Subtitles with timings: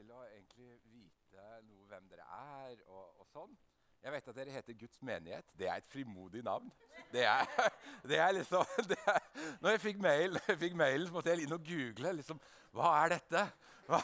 [0.00, 3.52] til å egentlig vite noe hvem dere er og, og sånn.
[4.00, 5.50] Jeg vet at dere heter Guds menighet.
[5.60, 6.70] Det er et frimodig navn.
[7.12, 7.50] Det er,
[8.08, 9.18] det er liksom det er,
[9.60, 10.38] Når jeg fikk mail,
[10.82, 12.14] mailen, måtte jeg inn og google.
[12.16, 12.40] liksom,
[12.72, 13.44] Hva er dette?
[13.90, 14.00] Hva,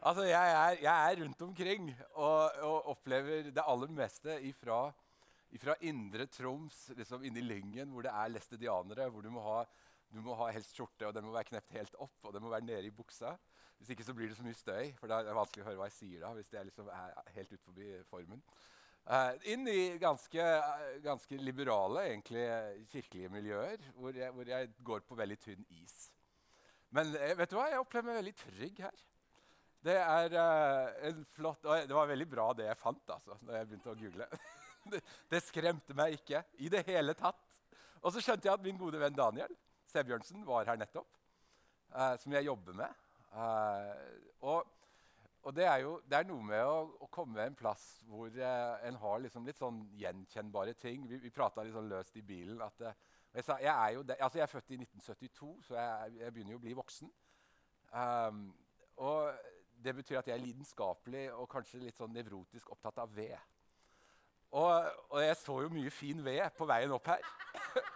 [0.00, 4.80] altså, jeg er, jeg er, rundt omkring og, og, opplever det aller meste ifra,
[5.54, 9.60] ifra indre Troms, liksom inni Lyngen, hvor det er læstedianere, hvor du må ha
[10.14, 12.48] du må ha helst skjorte, og den må være knept helt opp, og den må
[12.52, 13.34] være nede i buksa.
[13.78, 15.90] Hvis ikke så blir det så mye støy, for det er vanskelig å høre hva
[15.90, 16.32] jeg sier da.
[16.36, 18.40] hvis det er, liksom er helt ut forbi formen.
[19.06, 20.44] Uh, inn i ganske,
[21.04, 22.42] ganske, liberale egentlig,
[22.90, 26.08] kirkelige miljøer, hvor jeg, hvor jeg, går på veldig tynn is.
[26.90, 27.68] Men uh, vet du hva?
[27.70, 29.04] jeg opplever meg veldig trygg her.
[29.86, 33.94] Det er uh, flott, Det var veldig bra det jeg fant altså, da jeg begynte
[33.94, 34.26] å google.
[34.96, 37.60] det, det, skremte meg ikke i det hele tatt.
[38.02, 39.54] Og så skjønte jeg at min gode venn Daniel
[39.92, 41.06] Sebjørnsen var her nettopp,
[41.94, 43.05] uh, som jeg jobber med.
[43.36, 43.92] Uh,
[44.48, 44.70] og,
[45.42, 48.76] og, det er jo det er noe med å, å komme en plass hvor uh,
[48.86, 51.04] en har liksom litt sånn gjenkjennbare ting.
[51.10, 52.62] Vi, vi prata litt sånn løst i bilen.
[52.64, 52.80] at
[53.36, 56.32] jeg, sa, jeg, er jo de, altså jeg er født i 1972, så jeg, jeg
[56.32, 57.12] begynner jo å bli voksen.
[57.92, 58.46] Um,
[59.04, 59.28] og
[59.84, 63.36] det betyr at jeg er lidenskapelig og kanskje litt sånn nevrotisk opptatt av ved.
[64.56, 67.30] Og, og jeg så jo mye fin ved på veien opp her.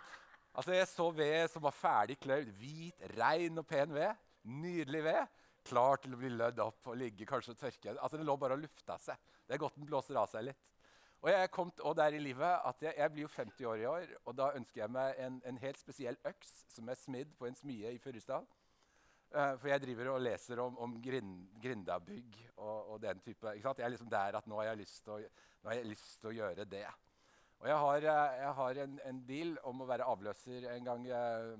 [0.50, 2.48] Altså, Jeg så ved som var ferdig kløyvd.
[2.58, 4.18] Hvit, rein og pen ved.
[4.48, 5.38] Nydelig ved.
[5.66, 7.94] Klar til å bli lødd opp og ligge kanskje og tørke.
[7.96, 9.18] Altså, Den lå bare og lufta seg.
[9.46, 10.70] Det er godt den blåser av seg litt.
[11.20, 13.82] Og jeg er kommet og der i livet at jeg, jeg, blir jo 50 år
[13.82, 17.34] i år, og da ønsker jeg meg en, en helt spesiell øks som er smidd
[17.36, 18.46] på en smie i Furusdal.
[19.30, 23.52] Uh, for jeg driver og leser om, om grind, grindabygg og, og, den type.
[23.52, 23.78] Ikke sant?
[23.78, 26.88] Jeg er liksom der at nå har jeg lyst til å gjøre det.
[27.60, 31.02] Og jeg har, eh, jeg har en, en, deal om å være avløser en gang
[31.12, 31.50] eh,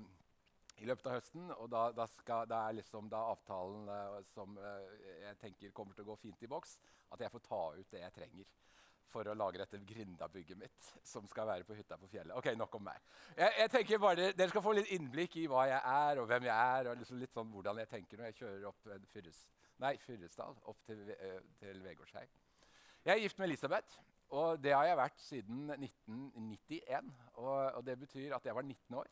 [0.81, 1.51] i løpet av høsten.
[1.57, 5.97] Og da, da, skal, da er liksom da avtalen eh, som eh, jeg tenker kommer
[5.97, 6.77] til å gå fint i boks,
[7.13, 8.51] at jeg får ta ut det jeg trenger
[9.11, 12.31] for å lage dette grindabygget mitt, som skal være på hytta på fjellet.
[12.39, 13.01] Ok, nok om meg.
[13.35, 16.47] Jeg, jeg tenker bare, Dere skal få litt innblikk i hva jeg er, og hvem
[16.47, 19.41] jeg er, og liksom litt sånn hvordan jeg tenker når jeg kjører opp Fyrres,
[19.83, 22.23] nei, Fyrresdal opp til, eh, til Vegårshei.
[23.03, 23.99] Jeg er gift med Elisabeth.
[24.31, 27.09] Og det har jeg vært siden 1991.
[27.33, 29.09] Og, og det betyr at jeg var 19 år.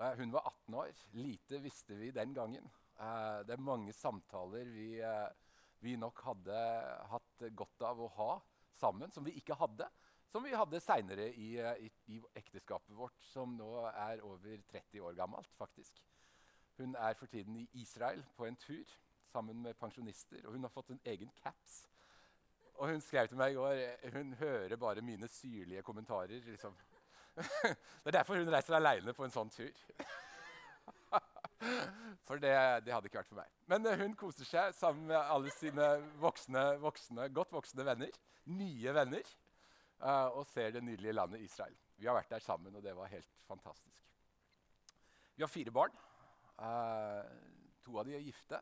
[0.00, 1.02] Uh, hun var 18 år.
[1.12, 2.64] Lite visste vi den gangen.
[2.98, 5.28] Uh, det er mange samtaler vi, uh,
[5.80, 6.58] vi, nok hadde
[7.10, 8.32] hatt godt av å ha
[8.74, 9.88] sammen, som vi ikke hadde.
[10.30, 11.54] Som vi hadde seinere i,
[11.86, 15.54] i, i, ekteskapet vårt, som nå er over 30 år gammelt.
[15.58, 16.02] faktisk.
[16.76, 18.96] Hun er for tiden i Israel på en tur
[19.30, 20.42] sammen med pensjonister.
[20.46, 21.84] Og hun har fått en egen caps
[22.74, 26.40] og hun skrev til meg i går hun hører bare mine syrlige kommentarer.
[26.46, 26.74] Liksom.
[27.34, 29.72] Det er derfor hun reiser aleine på en sånn tur.
[32.26, 32.52] for det,
[32.84, 33.54] det, hadde ikke vært for meg.
[33.70, 35.88] Men uh, hun koser seg sammen med alle sine
[36.22, 38.20] voksne, voksne, godt voksne venner.
[38.54, 39.32] Nye venner.
[40.02, 41.74] Uh, og ser det nydelige landet Israel.
[41.98, 44.02] Vi har vært der sammen, og det var helt fantastisk.
[45.34, 45.94] Vi har fire barn.
[46.58, 47.22] Uh,
[47.84, 48.60] to av de er gifte.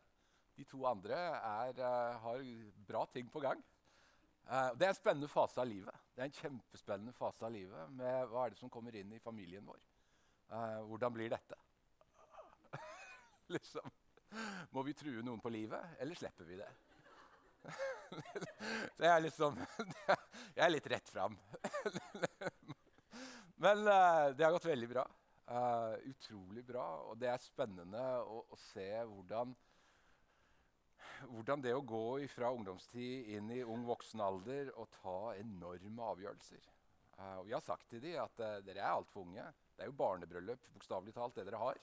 [0.56, 1.78] De to andre er,
[2.20, 2.42] har
[2.86, 3.60] bra ting på gang.
[4.76, 5.96] Det er en spennende fase av livet.
[6.12, 9.20] Det er en kjempespennende fase av livet med hva er det som kommer inn i
[9.22, 9.78] familien vår.
[10.52, 11.56] Uh, hvordan blir dette?
[13.54, 13.88] liksom.
[14.76, 16.68] Må vi true noen på livet, eller slipper vi det?
[19.00, 19.56] det er liksom
[20.56, 21.38] Jeg er litt rett fram.
[23.62, 25.08] Men uh, det har gått veldig bra.
[26.12, 26.86] utrolig bra.
[27.08, 29.56] Og det er spennende å, å se hvordan
[31.30, 36.68] hvordan det å gå fra ungdomstid inn i ung voksen alder og ta enorme avgjørelser.
[37.18, 39.44] Uh, og vi har sagt til dem at uh, dere er altfor unge.
[39.76, 41.80] Det er jo barnebryllup, bokstavelig talt, det dere har.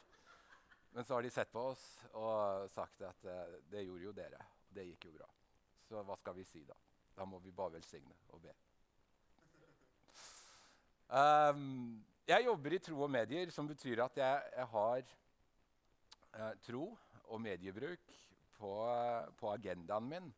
[0.96, 1.84] Men så har de sett på oss
[2.18, 4.42] og sagt at uh, det gjorde jo dere.
[4.74, 5.30] Det gikk jo bra.
[5.88, 6.78] Så hva skal vi si da?
[7.16, 8.56] Da må vi bare velsigne og be.
[11.10, 15.08] Um, jeg jobber i tro og medier, som betyr at jeg, jeg har
[16.62, 16.84] tro
[17.34, 18.12] og mediebruk
[18.60, 18.74] på,
[19.40, 20.30] på agendaen min.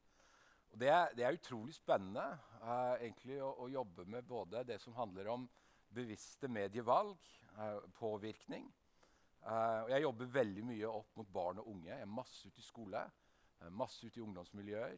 [0.72, 2.24] Det, det, er utrolig spennende
[2.62, 5.48] uh, egentlig å, å, jobbe med både det som handler om
[5.92, 7.18] bevisste medievalg,
[7.58, 8.70] uh, påvirkning.
[9.44, 11.90] Uh, jeg jobber veldig mye opp mot barn og unge.
[11.92, 13.04] Jeg er masse ute i skole,
[13.78, 14.96] masse ute i ungdomsmiljøer,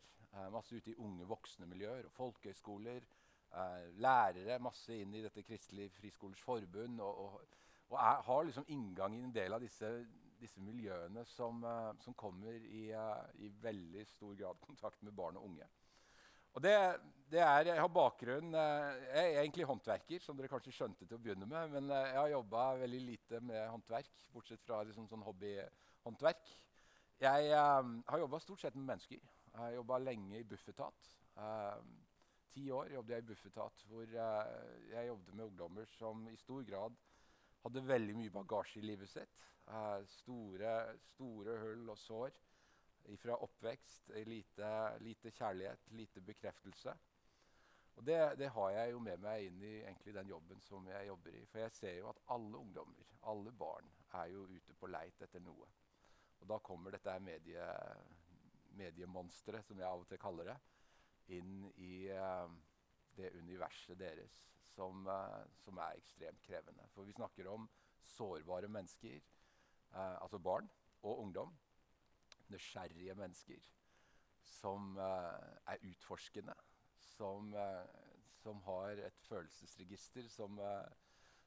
[0.53, 3.03] masse ute i unge voksne-miljøer og folkehøyskoler.
[4.01, 7.01] lærere, masse inn i dette Kristelig Friskolers Forbund.
[7.01, 7.57] Og, og,
[7.91, 9.89] og er, har liksom inngang i en del av disse
[10.44, 15.40] disse miljøene som, uh, som kommer i, uh, i, veldig stor grad kontakt med barn
[15.40, 15.68] og unge.
[16.54, 16.74] Og det,
[17.31, 21.18] det er, Jeg har bakgrunn uh, Jeg er egentlig håndverker, som dere kanskje skjønte til
[21.18, 21.74] å begynne med.
[21.74, 26.54] Men jeg har jobba veldig lite med håndverk, bortsett fra liksom, sånn hobbyhåndverk.
[27.24, 29.22] Jeg har jobba stort sett med mennesker.
[29.54, 31.10] Jeg jobba lenge i Bufetat.
[31.38, 31.78] Uh,
[32.54, 34.54] ti år jobbet jeg i Bufetat, hvor uh,
[34.92, 36.98] jeg jobbet med ungdommer som i stor grad
[37.63, 39.38] hadde veldig mye bagasje i livet sitt.
[39.63, 40.74] Uh, store,
[41.13, 42.39] store hull og sår
[43.19, 44.12] fra oppvekst.
[44.27, 44.69] Lite,
[45.00, 46.95] lite, kjærlighet, lite bekreftelse.
[47.95, 51.07] Og det, det, har jeg jo med meg inn i egentlig den jobben som jeg
[51.07, 51.45] jobber i.
[51.51, 55.44] For jeg ser jo at alle ungdommer, alle barn, er jo ute på leit etter
[55.44, 55.69] noe.
[56.42, 57.68] Og da kommer dette medie,
[58.77, 60.57] mediemonsteret, som jeg av og til kaller det,
[61.38, 62.50] inn i uh,
[63.16, 64.36] det universet deres
[64.74, 66.89] som, uh, som, er ekstremt krevende.
[66.95, 67.69] For vi snakker om
[68.13, 69.21] sårbare mennesker,
[69.94, 70.69] uh, altså barn
[71.01, 71.56] og ungdom.
[72.51, 73.72] Nysgjerrige mennesker
[74.44, 76.54] som er utforskende
[77.18, 77.86] som, eh,
[78.44, 80.92] som har et følelsesregister som, eh,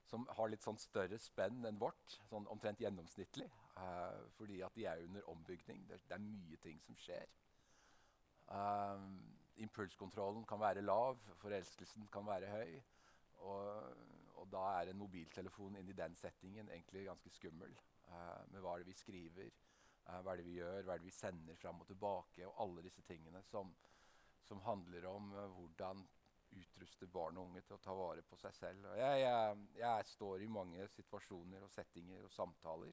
[0.06, 3.48] som, har litt sånn større spenn enn vårt, sånn omtrent gjennomsnittlig.
[3.76, 5.82] Uh, fordi at de er under ombygning.
[5.88, 7.26] Det, det er mye ting som skjer.
[8.48, 9.18] Um,
[9.60, 12.78] impulskontrollen kan være lav, forelskelsen kan være høy.
[13.50, 13.98] Og,
[14.38, 17.76] og da er en mobiltelefon inn i den settingen egentlig ganske skummel.
[18.06, 19.54] Uh, med hva er det vi skriver,
[20.06, 22.84] hva er det vi gjør, hva er det vi sender fram og tilbake, og alle
[22.86, 23.72] disse tingene som,
[24.46, 26.04] som handler om uh, hvordan
[26.56, 28.88] utruste barn og unge til å ta vare på seg selv.
[28.98, 32.92] Jeg, jeg, jeg, står i mange situasjoner og settinger og samtaler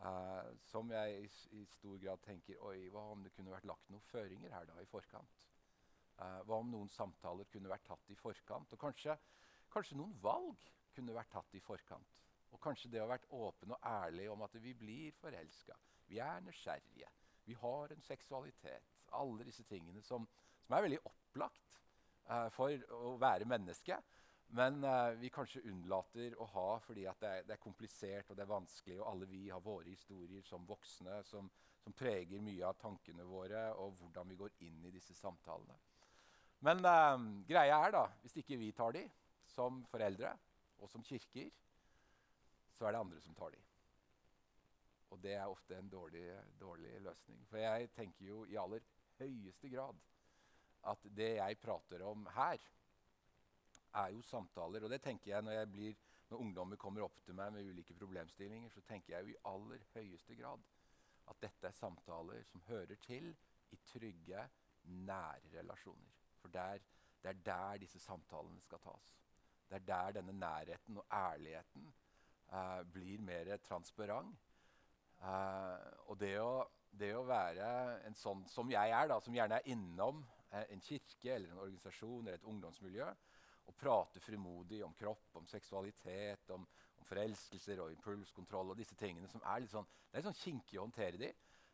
[0.00, 1.30] uh, som jeg i,
[1.60, 4.80] i, stor grad tenker Oi, hva om det kunne vært lagt noen føringer her da
[4.82, 5.46] i forkant?
[6.18, 8.74] Uh, hva om noen samtaler kunne vært tatt i forkant?
[8.74, 9.18] Og kanskje,
[9.74, 12.22] kanskje noen valg kunne vært tatt i forkant?
[12.54, 15.76] Og kanskje det å ha vært åpen og ærlig om at vi blir forelska.
[16.06, 17.10] Vi er nysgjerrige.
[17.44, 18.92] Vi har en seksualitet.
[19.14, 20.26] Alle disse tingene som,
[20.64, 21.80] som er veldig opplagt
[22.30, 23.98] uh, for å være menneske.
[24.54, 28.44] Men uh, vi kanskje unnlater å ha fordi det er, det, er, komplisert og det
[28.46, 29.00] er vanskelig.
[29.00, 31.50] Og alle vi har våre historier som voksne som,
[31.82, 35.76] som, preger mye av tankene våre og hvordan vi går inn i disse samtalene.
[36.64, 37.18] Men uh,
[37.48, 39.04] greia er da, hvis ikke vi tar de
[39.50, 40.32] som foreldre
[40.80, 41.50] og som kirker,
[42.74, 43.62] så er det andre som tar de.
[45.14, 46.26] Og det er ofte en dårlig,
[46.60, 47.44] dårlig løsning.
[47.46, 48.82] For jeg tenker jo i aller
[49.20, 50.00] høyeste grad
[50.90, 52.58] at det jeg prater om her,
[53.94, 54.84] er jo samtaler.
[54.84, 56.00] Og det tenker jeg når, jeg blir,
[56.30, 59.86] når ungdommer kommer opp til meg med ulike problemstillinger, så tenker jeg jo i aller
[59.94, 60.64] høyeste grad
[61.30, 63.30] at dette er samtaler som hører til
[63.72, 64.48] i trygge,
[64.84, 66.18] nære relasjoner.
[66.42, 66.82] For der,
[67.22, 69.14] det er der disse samtalene skal tas.
[69.70, 71.86] Det er der denne nærheten og ærligheten
[72.52, 74.34] uh, blir mer transparent.
[75.24, 77.66] Eh, og det å, det å, være
[78.04, 80.18] en sånn som jeg er, da, som gjerne er innom
[80.54, 83.06] Eh, en kirke eller en organisasjon eller et ungdomsmiljø
[83.64, 86.66] og prate frimodig om kropp, om seksualitet, om,
[86.98, 90.78] om, forelskelser og impulskontroll og disse tingene som er litt sånn, det er sånn kinkig
[90.78, 91.30] å håndtere de.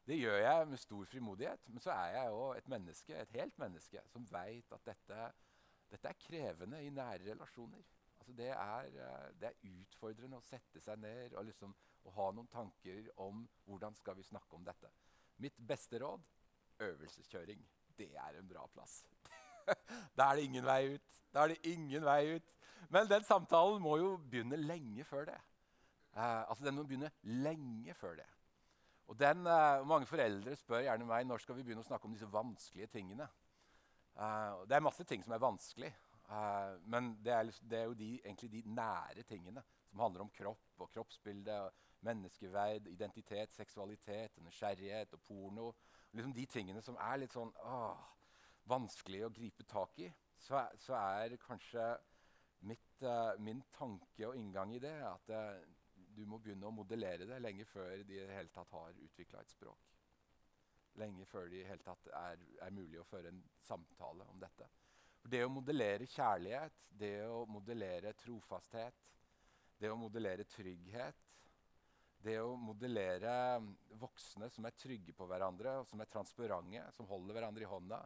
[0.06, 1.66] Det gjør jeg med stor frimodighet.
[1.68, 5.26] Men så er jeg jo et menneske, et helt menneske som veit at dette,
[5.90, 7.84] dette, er krevende i nære relasjoner.
[8.30, 11.72] Altså det, er, eh, det, er, utfordrende å sette seg ned og liksom,
[12.06, 14.86] og ha noen tanker om hvordan skal vi snakke om dette.
[15.42, 16.22] Mitt beste råd
[16.86, 17.64] øvelseskjøring
[17.98, 19.00] det er en bra plass.
[20.16, 21.16] da er det ingen vei ut.
[21.34, 22.52] Da er det ingen vei ut.
[22.88, 25.40] Men den samtalen må jo begynne lenge før det.
[26.14, 28.28] Uh, altså Den må begynne lenge før det.
[29.10, 32.14] Og den, uh, Mange foreldre spør gjerne meg når skal vi begynne å snakke om
[32.14, 33.26] disse vanskelige tingene.
[34.14, 35.90] Uh, det er masse ting som er vanskelig,
[36.86, 40.84] men det er, det er jo de, egentlig de nære tingene som handler om kropp
[40.84, 41.56] og kroppsbilde,
[42.06, 45.66] menneskeverd, identitet, seksualitet, nysgjerrighet og porno
[46.12, 48.06] liksom de tingene som er litt sånn åh,
[48.70, 50.08] vanskelig å gripe tak i,
[50.40, 51.84] så, så er kanskje
[52.66, 55.60] mitt, uh, min tanke og inngang i det at uh,
[56.16, 59.40] du må begynne å modellere det lenge før de i det hele tatt har utvikla
[59.40, 59.86] et språk.
[60.98, 64.66] Lenge før det er, er, mulig å føre en samtale om dette.
[65.20, 69.10] For det å modellere kjærlighet, det å modellere trofasthet,
[69.80, 71.26] det å modellere trygghet,
[72.20, 73.34] det å modellere
[74.00, 78.00] voksne som er trygge på hverandre, og som er transparente, som holder hverandre i hånda.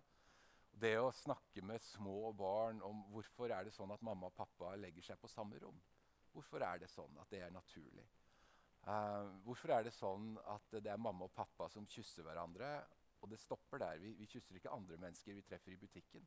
[0.74, 4.74] Det å snakke med små barn om hvorfor er det sånn at mamma og pappa
[4.78, 5.78] legger seg på samme rom.
[6.34, 8.06] Hvorfor er det sånn at det er naturlig?
[8.84, 12.72] Uh, hvorfor er det sånn at det er mamma og pappa som kysser hverandre,
[13.22, 14.02] og det stopper der?
[14.02, 16.26] Vi, vi kysser ikke andre mennesker vi treffer i butikken.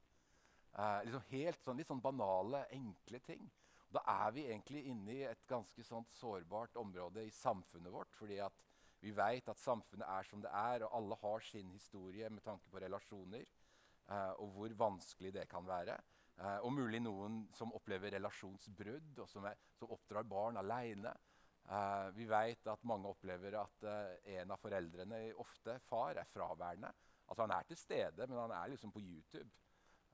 [0.74, 3.48] Uh, liksom helt sånn, litt sånn banale, enkle ting.
[3.94, 8.16] Da er vi egentlig inne i et ganske sånt sårbart område i samfunnet vårt.
[8.16, 8.66] fordi at
[9.00, 12.70] vi veit at samfunnet er som det er, og alle har sin historie med tanke
[12.72, 13.46] på relasjoner.
[14.08, 15.98] Eh, og hvor vanskelig det kan være.
[16.38, 21.14] Eh, og mulig noen som opplever relasjonsbrudd, og som, er, som oppdrar barn aleine.
[21.68, 23.88] Uh, eh, vi veit at mange opplever at
[24.38, 26.94] en av foreldrene, ofte far, er fraværende.
[27.28, 29.50] Altså Han er til stede, men han er liksom på YouTube.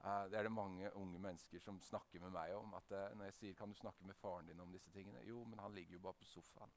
[0.04, 2.74] Uh, det er det mange unge mennesker som snakker med meg om.
[2.76, 5.44] at uh, Når jeg sier 'Kan du snakke med faren din om disse tingene?' Jo,
[5.44, 6.72] men han ligger jo bare på sofaen.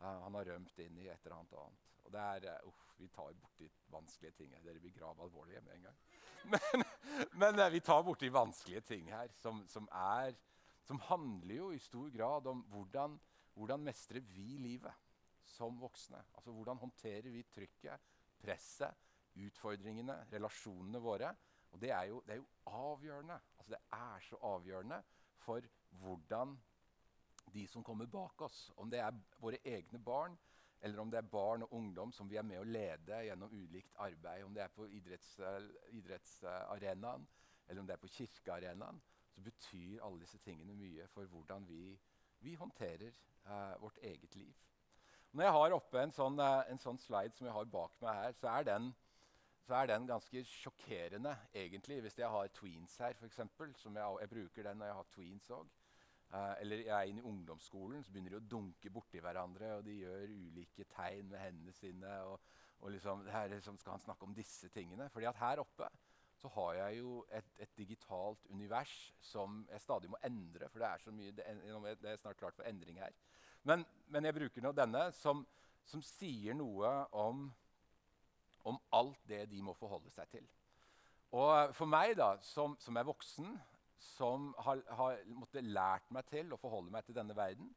[0.00, 1.88] Uh, han har rømt inn i et eller annet annet.
[2.04, 4.62] Og det er, uff, Vi tar borti vanskelige ting her.
[4.62, 5.96] Dere blir grav alvorlige med en gang.
[6.52, 6.84] Men,
[7.32, 10.34] men vi tar borti vanskelige ting her som, som, er,
[10.82, 13.18] som handler jo i stor grad om hvordan,
[13.54, 14.94] hvordan mestrer vi livet
[15.44, 16.22] som voksne.
[16.34, 18.00] Altså Hvordan håndterer vi trykket,
[18.40, 18.96] presset,
[19.36, 21.34] utfordringene, relasjonene våre?
[21.70, 23.38] Og det er jo, det er jo avgjørende.
[23.58, 25.02] Altså Det er så avgjørende
[25.40, 25.60] for
[26.02, 26.58] hvordan
[27.54, 30.38] de som kommer bak oss, om det er våre egne barn,
[30.80, 33.96] eller om det er barn og ungdom som vi er med å lede gjennom ulikt
[34.00, 37.26] arbeid, om det er på idrettsarenaen,
[37.68, 39.02] eller om det er på kirkearenaen,
[39.34, 41.98] så betyr alle disse tingene mye for hvordan vi,
[42.40, 43.12] vi håndterer
[43.46, 44.54] uh, vårt eget liv.
[45.32, 48.14] Når jeg har oppe en sånn, uh, en sånn slide som jeg har bak meg
[48.22, 48.94] her, så er den,
[49.66, 52.00] så er den ganske sjokkerende, egentlig.
[52.00, 53.38] Hvis jeg har tweens her, f.eks.
[53.38, 55.68] Jeg, jeg bruker den når jeg har tweens òg.
[56.30, 59.72] Uh, eller jeg er inne i ungdomsskolen, så begynner de å dunke borti hverandre.
[59.78, 62.12] Og de gjør ulike tegn med hendene sine.
[62.30, 62.38] Og,
[62.80, 65.10] og liksom, her liksom skal han snakke om disse tingene.
[65.10, 65.90] Fordi at her oppe
[66.40, 70.68] så har jeg jo et, et, digitalt univers som jeg stadig må endre.
[70.70, 71.44] For det er så mye, det,
[72.00, 73.12] det er snart klart for endring her.
[73.68, 75.42] Men, men jeg bruker nå denne som,
[75.84, 77.50] som sier noe om,
[78.68, 80.46] om, alt det de må forholde seg til.
[81.36, 83.54] Og for meg, da, som, som er voksen,
[84.00, 87.70] som har, har måttet lært meg til å forholde meg til denne verden.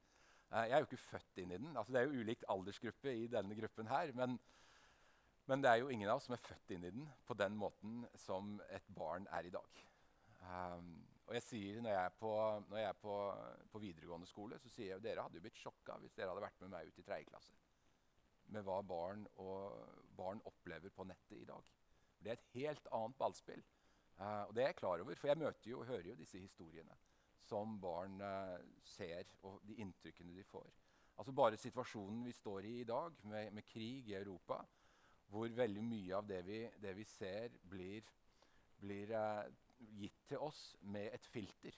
[0.54, 1.78] Eh, jeg er jo ikke født inn i den.
[1.78, 4.13] Altså, det er jo ulikt aldersgruppe i denne gruppen her.
[4.18, 4.38] Men,
[5.50, 7.58] men, det er jo ingen av oss som er født inn i den på den
[7.60, 9.82] måten som et barn er i dag.
[10.44, 12.32] Um, og jeg sier Når jeg er, på,
[12.70, 13.13] når jeg er på,
[13.72, 16.44] på, videregående skole, så sier jeg at dere hadde jo blitt sjokka hvis dere hadde
[16.44, 17.56] vært med meg ut i tredje klasse.
[18.52, 19.78] Med hva barn, og,
[20.18, 21.72] barn opplever på nettet i dag.
[22.24, 23.64] Det er et helt annet ballspill
[24.22, 26.38] Uh, og det er jeg klar over, for jeg møter jo og hører jo disse
[26.38, 26.98] historiene
[27.44, 30.70] som barn uh, ser, og de inntrykkene de får.
[31.18, 34.62] Altså Bare situasjonen vi står i i dag, med, med krig i Europa,
[35.28, 38.06] hvor veldig mye av det vi, det vi ser, blir,
[38.80, 39.50] blir uh,
[39.98, 41.78] gitt til oss med et filter.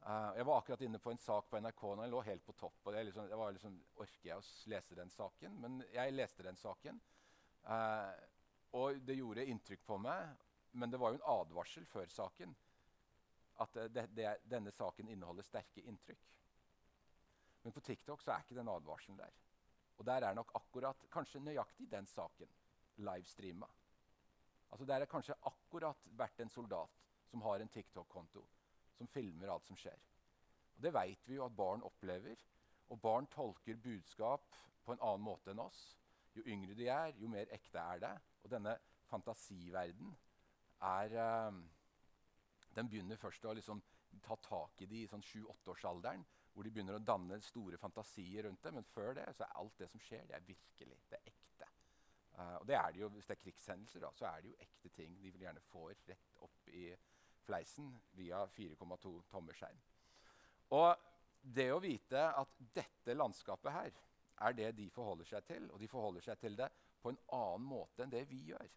[0.00, 2.78] Jeg var akkurat inne på en sak på NRK når jeg lå helt på topp.
[2.86, 5.58] og det, liksom, jeg var liksom, Orker jeg å lese den saken?
[5.60, 7.00] Men jeg leste den saken.
[8.78, 10.36] og det gjorde inntrykk på meg.
[10.72, 12.54] Men det var jo en advarsel før saken
[13.58, 16.28] at det, det, denne saken inneholder sterke inntrykk.
[17.62, 19.34] Men på TikTok så er ikke den advarselen der.
[19.98, 22.52] Og der er nok akkurat, kanskje nøyaktig den saken
[23.02, 23.66] livestreama.
[24.70, 26.94] Altså Der er kanskje akkurat vært en soldat
[27.30, 28.44] som har en TikTok-konto,
[28.98, 29.98] som filmer alt som skjer.
[30.76, 32.38] Og Det vet vi jo at barn opplever.
[32.88, 35.80] Og barn tolker budskap på en annen måte enn oss.
[36.36, 38.14] Jo yngre de er, jo mer ekte er det.
[38.44, 38.76] Og denne
[39.10, 40.14] fantasiverden
[40.86, 41.58] er uh,
[42.76, 43.80] Den begynner først å liksom
[44.22, 46.24] ta tak i de i sånn 7-8-årsalderen.
[46.54, 48.72] Hvor de begynner å danne store fantasier rundt det.
[48.78, 51.02] Men før det så er alt det som skjer, det er virkelig.
[51.10, 51.70] Det er ekte.
[52.38, 54.60] Uh, og det er det jo, Hvis det er krigshendelser, da, så er det jo
[54.62, 56.88] ekte ting de vil gjerne får rett opp i
[57.48, 57.88] fleisen
[58.18, 59.80] via 4,2 tommer skjerm.
[60.76, 61.08] Og
[61.42, 64.02] det å vite at dette landskapet her
[64.48, 66.68] er det de forholder seg til, og de forholder seg til det
[67.02, 68.68] på en annen måte enn det vi gjør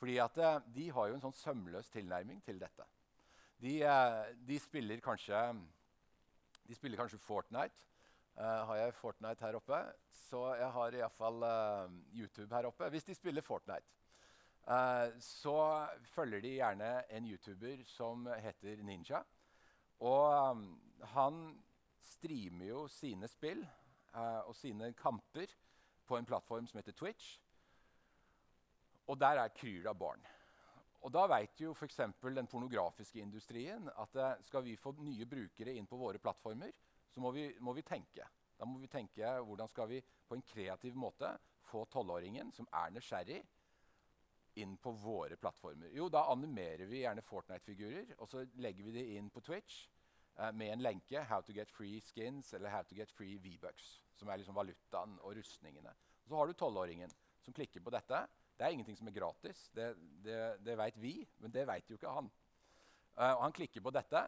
[0.00, 2.86] fordi at eh, De har jo en sånn sømløs tilnærming til dette.
[3.60, 5.40] De, eh, de, spiller, kanskje,
[6.64, 7.86] de spiller kanskje Fortnite.
[8.40, 9.78] Uh, har jeg Fortnite her oppe,
[10.30, 12.86] så jeg har iallfall uh, YouTube her oppe.
[12.94, 13.90] Hvis de spiller Fortnite,
[15.24, 15.54] så
[16.12, 19.22] følger de gjerne en YouTuber som heter Ninja.
[20.00, 20.64] Og um,
[21.12, 21.40] han
[22.00, 23.60] streamer jo sine spill
[24.14, 25.52] uh, og sine kamper
[26.06, 27.38] på en plattform som heter Twitch.
[29.06, 30.22] Og der er kryr av barn.
[31.00, 32.00] Og Da vet jo f.eks.
[32.22, 36.72] den pornografiske industrien at uh, skal vi få nye brukere inn på våre plattformer,
[37.10, 38.26] så må vi, må vi, tenke.
[38.58, 41.32] Da må vi tenke hvordan skal vi på en kreativ måte
[41.70, 43.40] få tolvåringen som er nysgjerrig,
[44.58, 45.92] inn på våre plattformer.
[45.94, 49.84] Jo, da animerer vi gjerne Fortnite-figurer, og så legger vi det inn på Twitch
[50.38, 54.00] uh, med en lenke 'How to get free skins' eller 'How to get free V-bucks',
[54.14, 55.94] som er liksom valutaen og rustningene.
[56.24, 58.26] Og så har du tolvåringen som klikker på dette
[58.60, 59.70] det er ingenting som er gratis.
[59.72, 62.26] Det, det, det veit vi, men det veit jo ikke han.
[63.16, 64.20] Uh, og han klikker på dette,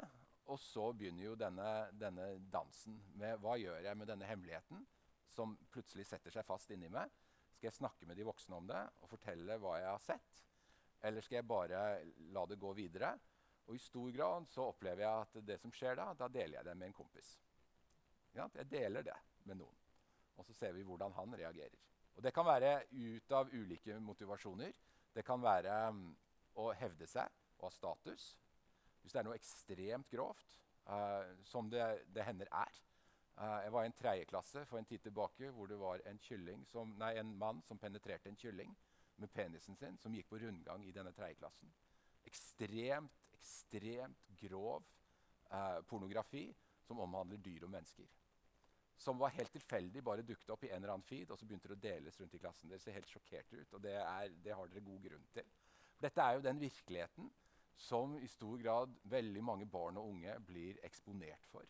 [0.49, 1.67] og så begynner jo denne,
[2.01, 4.81] denne, dansen med hva gjør jeg med denne hemmeligheten
[5.33, 7.13] som plutselig setter seg fast inni meg.
[7.57, 10.43] Skal jeg snakke med de voksne om det og fortelle hva jeg har sett?
[11.03, 11.83] Eller skal jeg bare
[12.35, 13.13] la det gå videre?
[13.69, 16.67] Og i stor grad så opplever jeg at det som skjer da, da deler jeg
[16.67, 17.37] det med en kompis.
[18.35, 19.79] Ja, jeg deler det med noen.
[20.39, 21.79] Og så ser vi hvordan han reagerer.
[22.17, 24.73] Og Det kan være ut av ulike motivasjoner.
[25.15, 26.05] Det kan være um,
[26.61, 27.29] å hevde seg
[27.59, 28.33] og ha status.
[29.03, 30.57] Hvis det er noe ekstremt grovt,
[30.89, 32.81] uh, som det, det, hender er.
[33.37, 36.19] Uh, jeg var i en tredjeklasse for en tid tilbake hvor det var en,
[36.71, 38.75] som, nei, en, mann som penetrerte en kylling
[39.17, 41.73] med penisen sin, som gikk på rundgang i denne tredjeklassen.
[42.29, 44.85] Ekstremt, ekstremt grov
[45.51, 46.51] uh, pornografi
[46.87, 48.11] som omhandler dyr og mennesker
[49.03, 51.71] som var helt tilfeldig bare dukket opp i en eller annen feed, og så begynte
[51.71, 52.71] det å deles rundt i klassen.
[52.71, 55.49] Dere ser helt sjokkerte ut, og det, er, det, har dere god grunn til.
[55.97, 57.31] For dette er jo den virkeligheten
[57.83, 61.67] som i stor grad veldig mange barn og unge blir eksponert for.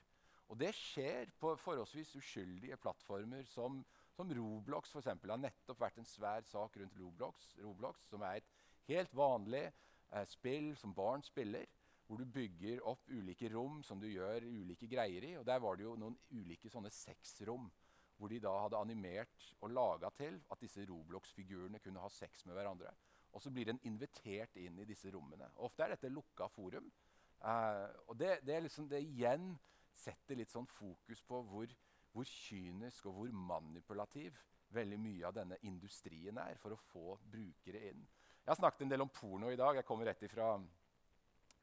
[0.53, 3.79] Og det skjer på forholdsvis uskyldige plattformer som,
[4.13, 5.09] som Roblox f.eks.
[5.23, 8.51] Det har nettopp vært en svær sak rundt Roblox, Roblox som er et
[8.91, 11.65] helt vanlig eh, spill som barn spiller
[12.05, 15.33] hvor du bygger opp ulike rom som du gjør ulike greier i.
[15.41, 17.71] Og Der var det jo noen ulike sånne sexrom
[18.19, 22.59] hvor de da hadde animert og laga til at disse Roblox-figurene kunne ha sex med
[22.59, 22.93] hverandre.
[23.33, 25.49] Og så blir den invitert inn i disse rommene.
[25.65, 26.93] Ofte er dette lukka forum.
[27.41, 29.55] Eh, og det, det, liksom, det, igjen
[29.95, 31.75] setter litt sånn fokus på hvor,
[32.13, 34.39] hvor, kynisk og hvor manipulativ
[34.73, 38.07] veldig mye av denne industrien er for å få brukere inn.
[38.43, 39.77] Jeg har snakket en del om porno i dag.
[39.77, 40.55] Jeg kommer rett ifra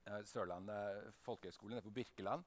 [0.09, 2.43] Eh, Sørlandet folkehøgskole på Birkeland.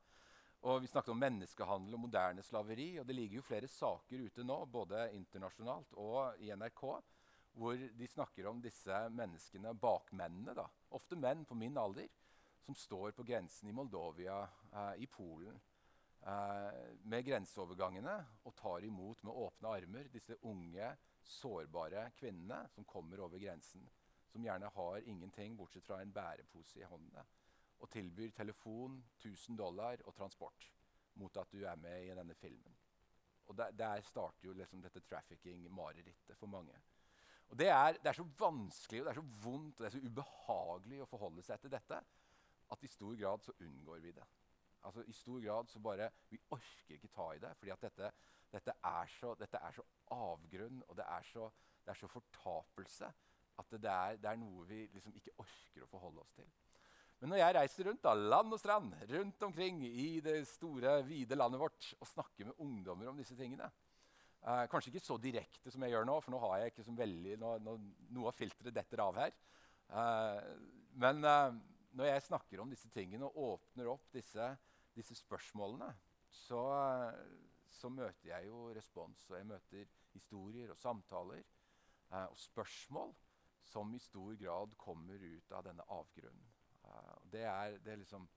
[0.62, 2.98] Og Vi snakket om menneskehandel og moderne slaveri.
[2.98, 7.02] og Det ligger jo flere saker ute nå, både internasjonalt og i NRK,
[7.54, 12.08] hvor de snakker om disse menneskene, bakmennene, da, ofte menn på min alder,
[12.64, 15.60] som står på grensen i Moldovia, eh, i Polen,
[16.22, 18.14] med grenseovergangene
[18.46, 23.82] og tar imot med åpne armer disse unge, sårbare kvinnene som kommer over grensen.
[24.30, 27.24] Som gjerne har ingenting bortsett fra en bærepose i håndene
[27.82, 30.68] og tilbyr telefon, 1000 dollar og transport
[31.18, 32.76] mot at du er med i denne filmen.
[33.50, 36.78] Og Der, der starter jo liksom dette trafficking-marerittet for mange.
[37.50, 39.96] Og det er, det er, så vanskelig og det er så vondt og det er
[39.98, 41.98] så ubehagelig å forholde seg til dette
[42.72, 44.24] at i stor grad så unngår vi det.
[44.82, 48.12] Altså I stor grad så bare Vi orker ikke ta i det, fordi at dette,
[48.52, 51.46] dette, er, så, dette er, så, avgrunn og det er så,
[51.84, 53.12] det er så fortapelse
[53.60, 56.48] at det, er, det er noe vi liksom ikke orker å forholde oss til.
[57.22, 61.38] Men når jeg reiser rundt, da, land og strand, rundt omkring i det store, vide
[61.38, 65.84] landet vårt og snakker med ungdommer om disse tingene eh, Kanskje ikke så direkte som
[65.86, 67.76] jeg gjør nå, for nå har jeg ikke som veldig, nå, nå,
[68.16, 69.36] noe av filteret detter av her.
[69.92, 70.50] Eh,
[71.04, 71.60] men eh,
[71.94, 74.50] når jeg snakker om disse tingene og åpner opp disse,
[74.96, 75.88] disse spørsmålene,
[76.32, 76.62] så,
[77.70, 79.24] så, møter jeg jo respons.
[79.30, 83.12] Og jeg møter historier og samtaler eh, og spørsmål
[83.72, 86.48] som i stor grad kommer ut av denne avgrunnen.
[86.84, 88.28] Eh, det, er, det, er liksom,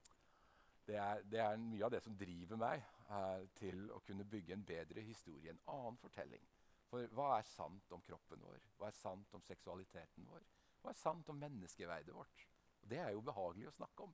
[0.88, 4.58] det, er, det, er, mye av det som driver meg eh, til å kunne bygge
[4.58, 6.44] en bedre historie, en annen fortelling.
[6.90, 8.62] For hva er sant om kroppen vår?
[8.78, 10.46] Hva er sant om seksualiteten vår?
[10.84, 12.46] Hva er sant om menneskeverdet vårt?
[12.84, 14.14] Og det er jo behagelig å snakke om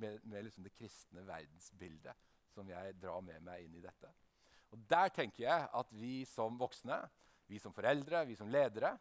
[0.00, 4.10] med, med liksom det kristne verdensbildet som jeg drar med meg inn i dette.
[4.74, 6.98] Og Der tenker jeg at vi som voksne,
[7.50, 8.94] vi som foreldre, vi som ledere,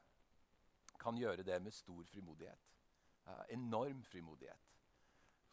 [1.01, 2.69] kan gjøre det med stor frimodighet.
[3.27, 4.69] Uh, enorm frimodighet.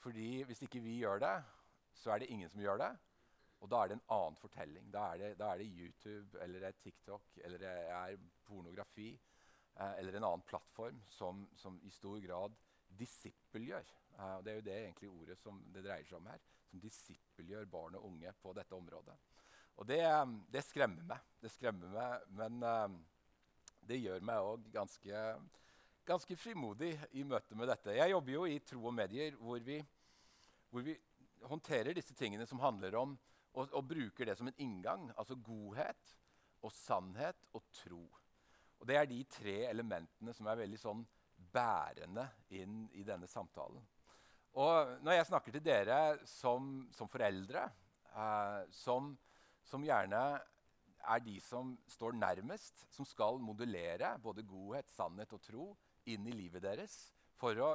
[0.00, 1.37] Fordi hvis ikke vi gjør det,
[1.94, 2.90] så er det ingen som gjør det.
[3.61, 4.88] Og da er det en annen fortelling.
[4.92, 9.12] Da er det, da er det YouTube eller det TikTok eller det er pornografi
[9.76, 12.57] uh, eller en annen plattform som, som i stor grad
[12.98, 13.99] disippelgjør.
[14.20, 16.42] Uh, det er jo det egentlig ordet som det dreier seg om her.
[16.68, 19.16] Som disippelgjør barn og unge på dette området.
[19.80, 21.30] Og det, um, det skremmer meg.
[21.40, 23.00] Det skremmer meg, men um,
[23.88, 25.24] det gjør meg òg ganske
[26.11, 27.94] ganske frimodig i møte med dette.
[27.94, 29.78] Jeg jobber jo i Tro og medier, hvor vi,
[30.70, 30.96] hvor vi
[31.46, 33.14] håndterer disse tingene som handler om
[33.52, 35.11] og, og, bruker det som en inngang.
[35.18, 36.16] Altså godhet
[36.62, 38.02] og sannhet og tro.
[38.80, 41.02] Og Det er de tre elementene som er veldig sånn
[41.52, 43.83] bærende inn i denne samtalen.
[44.58, 47.68] Og når jeg snakker til dere som, som foreldre,
[48.10, 49.12] eh, som,
[49.62, 50.22] som, gjerne
[51.00, 55.68] er de som står nærmest, som skal modulere både godhet, sannhet og tro,
[56.10, 56.96] inn i livet deres
[57.38, 57.70] for å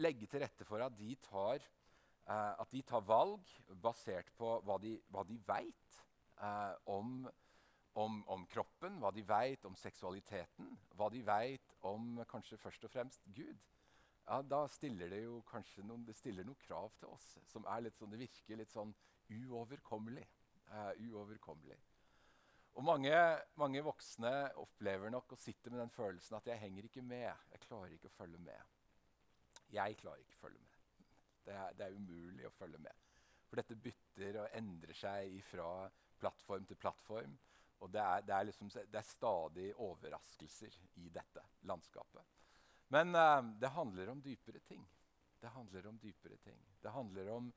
[0.00, 3.44] legge til rette for at de tar, eh, at de tar valg
[3.82, 6.00] basert på hva de, hva de veit
[6.40, 7.28] eh, om,
[8.00, 12.96] om, om, kroppen, hva de veit om seksualiteten, hva de veit om kanskje først og
[12.96, 13.68] fremst Gud.
[14.30, 18.12] Ja, da stiller det jo kanskje noen, noen krav til oss som er litt sånn,
[18.12, 18.92] det virker litt sånn
[19.26, 20.26] uoverkommelig.
[20.70, 21.80] Uh, uoverkommelig.
[22.78, 23.14] Og mange,
[23.58, 24.30] mange, voksne
[24.62, 27.26] opplever nok å sitte med den følelsen at jeg henger ikke med.
[27.50, 28.76] Jeg klarer ikke å følge med.
[29.74, 30.78] Jeg klarer ikke å følge med.
[31.48, 33.06] Det er, det er umulig å følge med.
[33.50, 35.70] For dette bytter og endrer seg fra
[36.22, 37.34] plattform til plattform.
[37.80, 42.36] Og det er, det, er liksom, det er, stadig overraskelser i dette landskapet.
[42.90, 44.82] Men uh, det handler om dypere ting.
[45.40, 46.58] Det handler om dypere ting.
[46.82, 47.52] Det handler om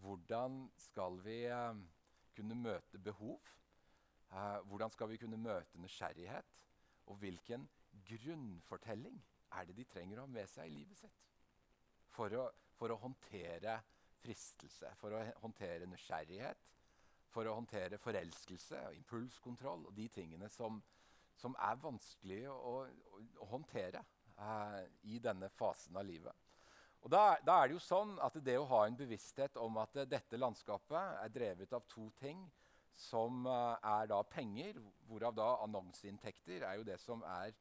[0.00, 1.76] hvordan skal vi uh,
[2.36, 3.40] kunne møte behov?
[4.32, 6.56] Uh, hvordan skal vi kunne møte nysgjerrighet?
[7.06, 7.68] Og hvilken
[8.08, 9.20] grunnfortelling
[9.52, 11.22] er det de trenger å ha med seg i livet sitt?
[12.12, 12.48] For å,
[12.78, 13.78] for å håndtere
[14.22, 16.64] fristelse, for å håndtere nysgjerrighet,
[17.28, 20.80] for å håndtere forelskelse og impulskontroll og de tingene som,
[21.36, 24.00] som er vanskelig å, å, å håndtere
[24.38, 26.44] eh, i denne fasen av livet.
[27.04, 29.94] Og da, da, er Det jo sånn at det å ha en bevissthet om at
[30.10, 32.40] dette landskapet er drevet av to ting,
[32.98, 37.52] som uh, er da penger, hvorav da annonseinntekter er jo det som er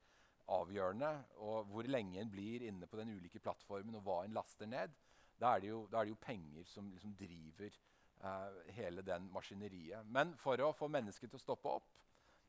[0.49, 1.11] avgjørende.
[1.45, 4.95] Og hvor lenge en blir inne på den ulike plattformen, og hva en laster ned.
[5.37, 7.77] Da er det jo, er det jo penger som liksom driver
[8.25, 10.09] uh, hele den maskineriet.
[10.09, 11.93] Men for å få mennesket til å stoppe opp,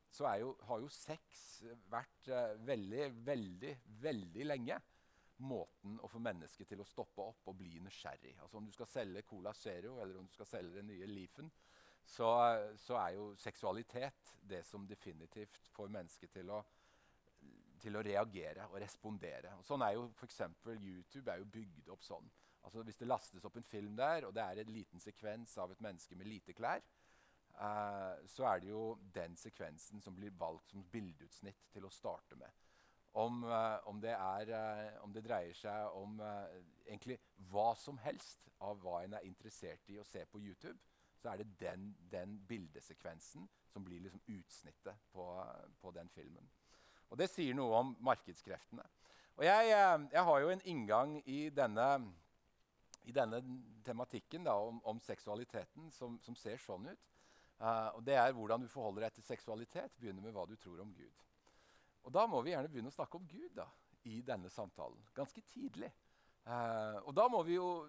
[0.09, 1.41] så jo, har jo sex
[1.91, 4.79] vært uh, veldig, veldig, veldig lenge
[5.39, 8.35] måten å få mennesket til å stoppe opp og bli nysgjerrig.
[8.43, 11.51] Altså Om du skal selge Cola Zero eller om du skal selge den nye Leafen,
[12.09, 12.27] så,
[12.81, 16.59] så er jo seksualitet det som definitivt får mennesket til å,
[17.79, 19.53] til å reagere og respondere.
[19.59, 20.41] Og sånn er jo f.eks.
[20.81, 22.29] YouTube er jo bygd opp sånn.
[22.65, 25.71] Altså Hvis det lastes opp en film der, og det er en liten sekvens av
[25.71, 26.83] et menneske med lite klær,
[27.59, 32.37] uh, så er det jo den sekvensen som blir valgt som bildeutsnitt til å starte
[32.39, 32.51] med.
[33.19, 36.19] Om, uh, om, det, er, uh, om det, dreier seg om
[36.85, 37.19] egentlig
[37.51, 40.77] hva som helst av hva en er interessert i å se på YouTube,
[41.19, 45.25] så er det den, den bildesekvensen som blir liksom utsnittet på,
[45.81, 46.47] på, den filmen.
[47.09, 48.85] Og Det sier noe om markedskreftene.
[49.39, 49.69] Og jeg,
[50.11, 51.89] jeg har jo en inngang i denne
[53.09, 53.39] i denne
[53.85, 57.07] tematikken da, om, om, seksualiteten som, som, ser sånn ut.
[57.59, 59.95] Uh, og Det er hvordan du forholder deg til seksualitet.
[59.99, 61.25] Begynner med hva du tror om Gud.
[62.07, 63.67] Og Da må vi gjerne begynne å snakke om Gud da,
[64.07, 65.01] i denne samtalen.
[65.15, 65.91] Ganske tidlig.
[66.47, 67.87] Uh, og da må vi jo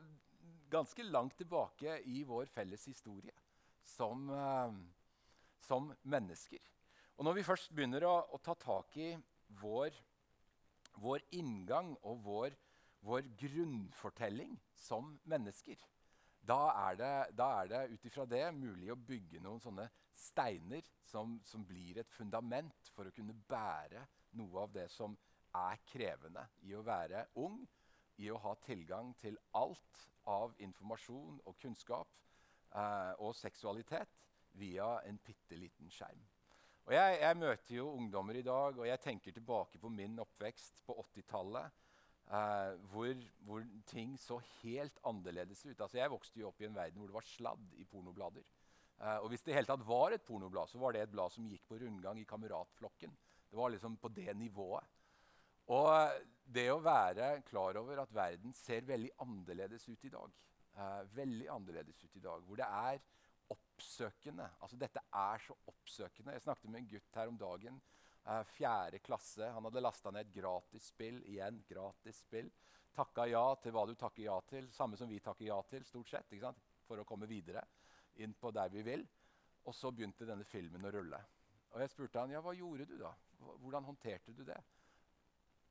[0.70, 3.34] ganske langt tilbake i vår felles historie
[3.86, 4.74] som, uh,
[5.62, 6.66] som mennesker.
[7.16, 9.12] Og når vi først begynner å, å ta tak i
[9.60, 9.94] vår,
[10.98, 12.58] vår inngang og vår
[13.00, 15.78] vår grunnfortelling som mennesker.
[16.40, 21.38] Da er det, da det ut ifra det mulig å bygge noen sånne steiner som,
[21.44, 24.06] som, blir et fundament for å kunne bære
[24.38, 25.16] noe av det som
[25.56, 27.60] er krevende i å være ung,
[28.20, 32.10] i å ha tilgang til alt av informasjon og kunnskap
[32.76, 34.20] eh, og seksualitet
[34.60, 36.20] via en bitte liten skjerm.
[36.88, 40.82] Og jeg, jeg, møter jo ungdommer i dag, og jeg tenker tilbake på min oppvekst
[40.86, 41.76] på 80-tallet.
[42.30, 43.10] Uh, hvor,
[43.42, 45.80] hvor, ting så helt annerledes ut.
[45.80, 48.44] Altså, jeg vokste jo opp i en verden hvor det var sladd i pornoblader.
[49.00, 51.48] Uh, og hvis det hele tatt var et pornoblad, så var det et blad som
[51.50, 53.16] gikk på rundgang i kameratflokken.
[53.50, 54.86] Det var liksom på det nivået.
[55.74, 55.90] Og
[56.54, 60.32] det å være klar over at verden ser veldig annerledes ut i dag
[60.78, 63.02] uh, Veldig annerledes ut i dag, hvor det er
[63.50, 64.46] oppsøkende.
[64.62, 66.36] Altså Dette er så oppsøkende.
[66.36, 67.82] Jeg snakket med en gutt her om dagen
[68.46, 69.48] fjerde klasse.
[69.54, 71.22] Han hadde lasta ned et gratis spill.
[71.28, 72.50] Igjen gratis spill.
[72.94, 74.68] Takka ja til hva du takker ja til.
[74.74, 76.34] Samme som vi takker ja til, stort sett.
[76.86, 77.62] For å komme videre
[78.20, 79.06] inn på der vi vil.
[79.68, 81.20] Og så begynte denne filmen å rulle.
[81.70, 83.12] Og jeg spurte han, ja, hva gjorde du da?
[83.62, 84.58] Hvordan håndterte du det?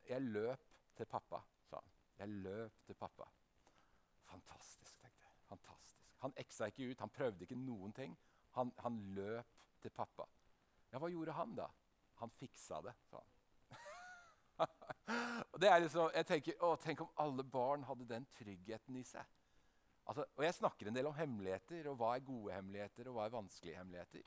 [0.09, 1.97] Jeg løp til pappa, sa han.
[2.21, 3.27] Jeg løp til pappa.
[4.29, 5.35] Fantastisk, tenkte jeg.
[5.49, 6.07] Fantastisk.
[6.23, 8.15] Han eksa ikke ut, han prøvde ikke noen ting.
[8.57, 10.25] Han, han løp til pappa.
[10.89, 11.67] Ja, hva gjorde han da?
[12.19, 13.35] Han fiksa det, sa han.
[15.61, 19.25] det er liksom, jeg tenker, å, Tenk om alle barn hadde den tryggheten i seg.
[20.09, 23.27] Altså, og Jeg snakker en del om hemmeligheter, og hva er gode hemmeligheter og hva
[23.27, 24.25] er vanskelige hemmeligheter.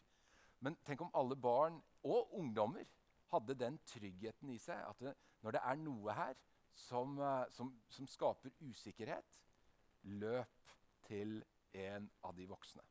[0.63, 2.87] Men tenk om alle barn og ungdommer
[3.33, 6.37] hadde den tryggheten i seg at det, når det er noe her
[6.79, 9.41] som, uh, som, som skaper usikkerhet,
[10.23, 10.73] løp
[11.09, 11.41] til
[11.75, 12.85] en av de voksne.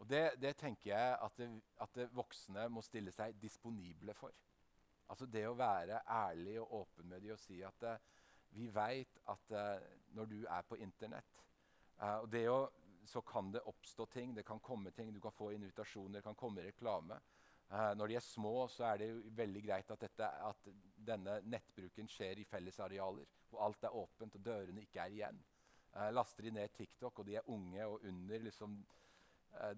[0.00, 1.48] Og det, det tenker jeg at, det,
[1.84, 4.32] at det voksne må stille seg disponible for.
[5.10, 7.96] Altså det å være ærlig og åpen med dem og si at uh,
[8.54, 11.42] vi veit at uh, når du er på Internett
[12.00, 12.60] uh, og det å,
[13.10, 16.36] Så kan det oppstå ting, det kan komme ting, du kan få invitasjoner, det kan
[16.36, 17.16] komme reklame.
[17.96, 19.08] når de er små, så er det
[19.38, 24.44] veldig greit at, dette, at denne nettbruken skjer i fellesarealer, hvor alt er åpent og
[24.44, 25.40] dørene ikke er igjen.
[26.12, 28.76] laster de ned TikTok, og de er unge og under liksom,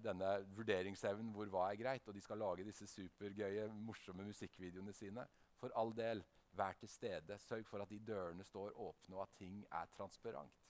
[0.03, 5.25] denne vurderingsevnen hvor hva er greit, og de skal lage disse supergøye, morsomme musikkvideoene sine.
[5.59, 7.37] For all del, vær til stede.
[7.41, 10.61] Sørg for at de dørene står åpne, og at ting er transparent.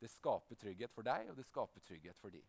[0.00, 2.42] Det skaper trygghet for deg, og det skaper trygghet for de.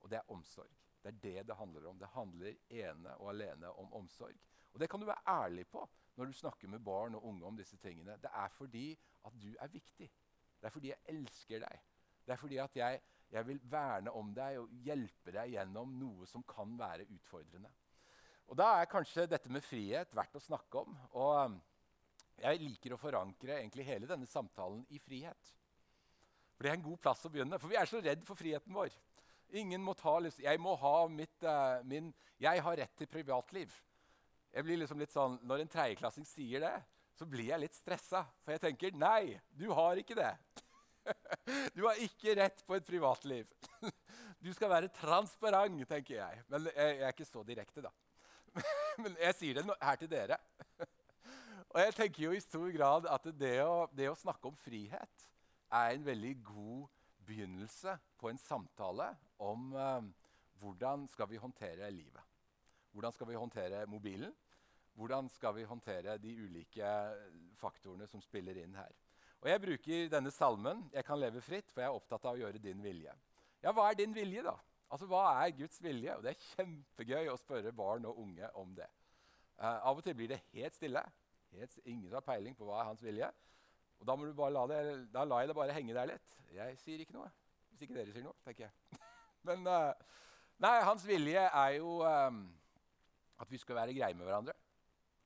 [0.00, 0.72] Og det er omsorg.
[1.04, 1.98] Det er det det handler om.
[1.98, 4.36] Det handler ene og alene om omsorg.
[4.72, 7.56] Og det kan du være ærlig på når du snakker med barn og unge om
[7.56, 10.10] disse tingene, det er fordi at du er viktig.
[10.60, 11.80] Det er fordi jeg elsker deg.
[12.26, 13.00] Det er fordi at jeg,
[13.34, 17.70] jeg vil verne om deg og hjelpe deg gjennom noe som kan være utfordrende.
[18.50, 20.94] Og Da er kanskje dette med frihet verdt å snakke om.
[21.18, 21.56] Og um,
[22.38, 25.54] Jeg liker å forankre egentlig hele denne samtalen i frihet.
[26.54, 28.74] For Det er en god plass å begynne, for vi er så redd for friheten
[28.74, 28.94] vår.
[29.58, 33.74] Ingen må ta, Jeg må ha mitt, uh, min, jeg har rett til privatliv.
[34.54, 36.76] Jeg blir liksom litt sånn, Når en tredjeklassing sier det,
[37.14, 38.24] så blir jeg litt stressa.
[38.42, 40.32] For jeg tenker nei, du har ikke det.
[41.76, 43.48] Du har ikke rett på et privatliv.
[44.44, 46.42] Du skal være transparent, tenker jeg.
[46.52, 47.92] Men jeg, er ikke så direkte, da.
[49.02, 50.36] Men jeg sier det her til dere.
[51.74, 55.24] Og jeg tenker jo i stor grad at det å, det å snakke om frihet
[55.74, 56.84] er en veldig god
[57.26, 59.08] begynnelse på en samtale
[59.42, 60.06] om eh,
[60.60, 62.22] hvordan skal vi håndtere livet.
[62.94, 64.34] Hvordan skal vi håndtere mobilen?
[64.94, 66.92] Hvordan skal vi håndtere de ulike
[67.58, 68.92] faktorene som spiller inn her?
[69.44, 72.38] Og Jeg bruker denne salmen 'Jeg kan leve fritt', for jeg er opptatt av å
[72.38, 73.12] gjøre din vilje.
[73.62, 74.54] Ja, hva er din vilje, da?
[74.90, 76.16] Altså, Hva er Guds vilje?
[76.16, 78.86] Og Det er kjempegøy å spørre barn og unge om det.
[79.58, 81.02] Uh, av og til blir det helt stille.
[81.52, 83.28] Helt, ingen har peiling på hva er hans vilje.
[84.00, 86.32] Og Da, må du bare la det, da lar jeg det bare henge der litt.
[86.54, 87.30] Jeg sier ikke noe.
[87.68, 88.72] Hvis ikke dere sier noe, tenker jeg.
[89.44, 89.92] Men uh,
[90.58, 92.48] nei, hans vilje er jo um,
[93.38, 94.56] at vi skal være greie med hverandre.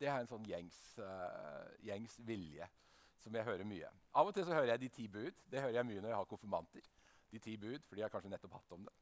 [0.00, 2.66] Det er en sånn gjengs, uh, gjengs vilje
[3.22, 3.90] som jeg hører mye.
[4.14, 5.42] Av og til så hører jeg De ti bud.
[5.50, 6.88] Det hører jeg mye når jeg har konfirmanter.
[7.31, 8.94] De ti bud, for de har kanskje nettopp hatt om det.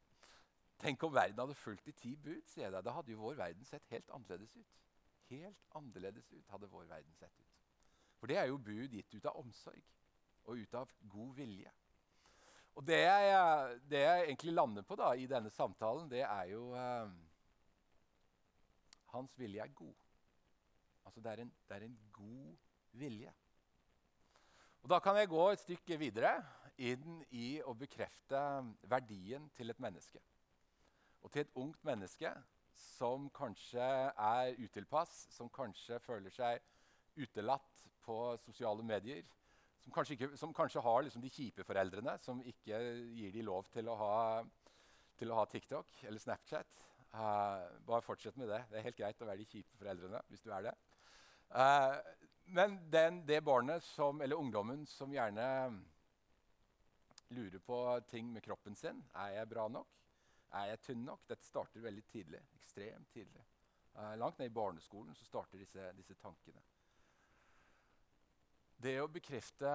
[0.83, 2.43] Tenk om verden hadde fulgt de ti bud.
[2.47, 2.85] sier jeg deg.
[2.85, 4.81] Da hadde jo vår verden sett helt annerledes ut.
[5.31, 7.63] Helt annerledes ut hadde vår verden sett ut.
[8.21, 9.83] For det er jo bud gitt ut av omsorg
[10.47, 11.73] og ut av god vilje.
[12.77, 16.69] Og det jeg, det jeg egentlig lander på da, i denne samtalen, det er jo
[16.77, 17.15] eh,
[19.15, 19.95] Hans vilje er god.
[21.07, 22.57] Altså det er en, det er en god
[23.01, 23.33] vilje.
[24.87, 26.29] Og Da kan jeg gå et stykke videre
[26.79, 28.39] inn i å bekrefte
[28.87, 30.21] verdien til et menneske.
[31.27, 32.31] Og til et ungt menneske
[32.79, 36.63] som kanskje er utilpass, som kanskje føler seg
[37.19, 39.25] utelatt på sosiale medier,
[39.83, 42.79] som kanskje, ikke, som kanskje har liksom de kjipe foreldrene som ikke
[43.19, 44.15] gir de lov til å ha,
[45.19, 46.87] til å ha TikTok eller Snapchat.
[47.11, 48.63] Uh, bare fortsett med det.
[48.71, 50.79] Det er helt greit å være de kjipe foreldrene hvis du er det.
[51.51, 51.99] Uh,
[52.47, 55.47] men den, det barnet som, eller ungdommen som gjerne
[57.29, 59.89] lurer på ting med kroppen sin Er jeg bra nok?
[60.55, 61.25] Er jeg tynn nok?
[61.27, 62.41] Dette starter veldig tidlig.
[62.61, 63.43] Ekstremt tidlig.
[63.97, 66.63] Eh, langt ned i barneskolen så starter disse, disse, tankene.
[68.77, 69.73] Det å bekrefte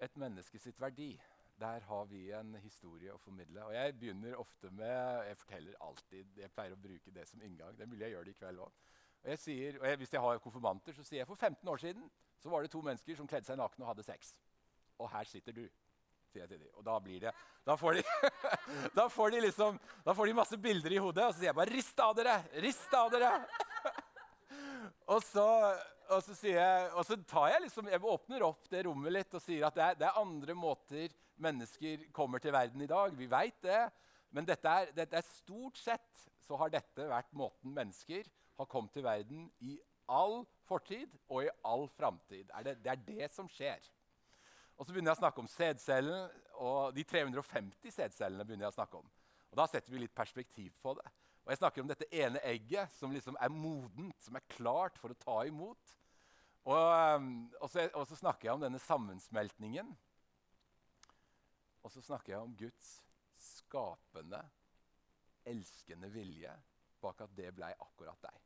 [0.00, 1.12] et menneske sitt verdi,
[1.60, 3.64] der har vi en historie å formidle.
[3.64, 7.76] Og Jeg begynner ofte med Jeg forteller alltid, jeg pleier å bruke det som inngang.
[7.76, 8.95] Det mulig jeg gjør det i kveld også.
[9.24, 11.82] Og jeg sier, og jeg, Hvis jeg har konfirmanter, så sier jeg for 15 år
[11.82, 12.10] siden
[12.42, 14.34] så var det to mennesker som kledde seg nakne og hadde sex.
[15.02, 15.64] Og her sitter du,
[16.30, 16.68] sier jeg til dem.
[16.78, 17.32] Og da blir det,
[17.66, 18.04] da får de,
[18.98, 21.58] da får de liksom, da får de masse bilder i hodet, og så sier jeg
[21.58, 22.36] bare 'Rist av dere!
[22.62, 23.32] Rist av dere!'
[25.14, 25.48] og, så,
[26.10, 29.34] og, så sier jeg, og så tar jeg liksom, jeg åpner opp det rommet litt
[29.34, 33.12] og sier at det er, det er andre måter mennesker kommer til verden i dag.
[33.16, 33.82] Vi veit det.
[34.34, 38.26] Men dette er, dette er stort sett så har dette vært måten mennesker
[38.56, 39.76] har kommet til verden i
[40.08, 42.50] all fortid og i all framtid.
[42.64, 43.82] Det, det, er det som skjer.
[44.76, 48.44] Og så begynner jeg å snakke om sædcellen, og de 350 sædcellene.
[48.44, 49.06] begynner jeg å snakke om.
[49.50, 51.06] Og Da setter vi litt perspektiv på det.
[51.44, 55.12] Og Jeg snakker om dette ene egget som liksom er modent, som er klart for
[55.12, 55.94] å ta imot.
[56.66, 56.74] Og,
[57.16, 59.92] um, og, så, og så snakker jeg om denne sammensmeltningen.
[61.86, 62.96] Og så snakker jeg om Guds
[63.38, 64.40] skapende,
[65.46, 66.50] elskende vilje
[67.02, 68.42] bak at det blei akkurat deg.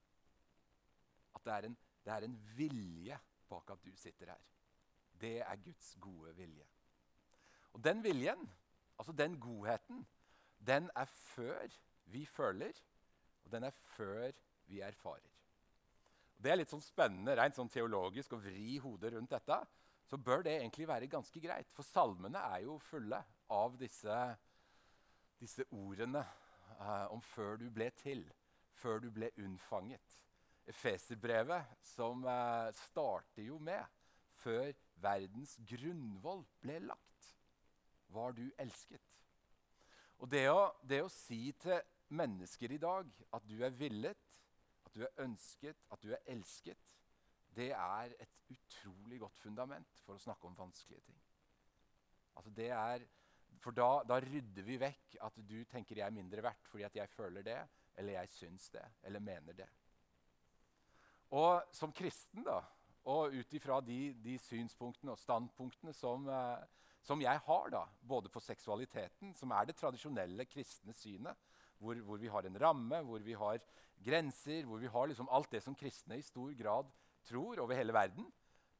[1.36, 3.18] At det er, en, det er en vilje
[3.50, 4.46] bak at du sitter her.
[5.20, 6.66] Det er Guds gode vilje.
[7.72, 8.46] Og den viljen,
[8.98, 10.06] altså den godheten,
[10.66, 11.68] den er før
[12.10, 12.72] vi føler,
[13.44, 14.30] og den er før
[14.66, 15.28] vi erfarer.
[16.36, 19.58] Og det er litt sånn spennende rent sånn teologisk å vri hodet rundt dette.
[20.08, 21.68] Så bør det egentlig være ganske greit.
[21.76, 23.20] For salmene er jo fulle
[23.54, 24.16] av disse,
[25.38, 28.24] disse ordene eh, om før du ble til,
[28.80, 30.16] før du ble unnfanget.
[30.70, 33.84] Efeserbrevet, som eh, starter jo med
[34.40, 37.30] før verdens grunnvoll ble lagt,
[38.14, 39.04] var du elsket.
[40.20, 41.80] Og det å, det å si til
[42.16, 44.26] mennesker i dag at du er villet,
[44.86, 46.96] at du er ønsket, at du er elsket,
[47.56, 51.18] det er et utrolig godt fundament for å snakke om vanskelige ting.
[52.36, 53.04] Altså det er,
[53.60, 56.96] for da, da, rydder vi vekk at du tenker jeg er mindre verdt fordi at
[57.00, 57.58] jeg føler det,
[58.00, 59.68] eller jeg syns det, eller mener det.
[61.36, 62.58] Og som kristen, da,
[63.10, 66.64] og ut ifra de, de, synspunktene og standpunktene som, eh,
[67.06, 71.38] som, jeg har, da, både på seksualiteten, som er det tradisjonelle kristne synet,
[71.80, 73.62] hvor, hvor vi har en ramme, hvor vi har
[74.04, 76.90] grenser, hvor vi har liksom alt det som kristne i stor grad
[77.28, 78.26] tror over hele verden,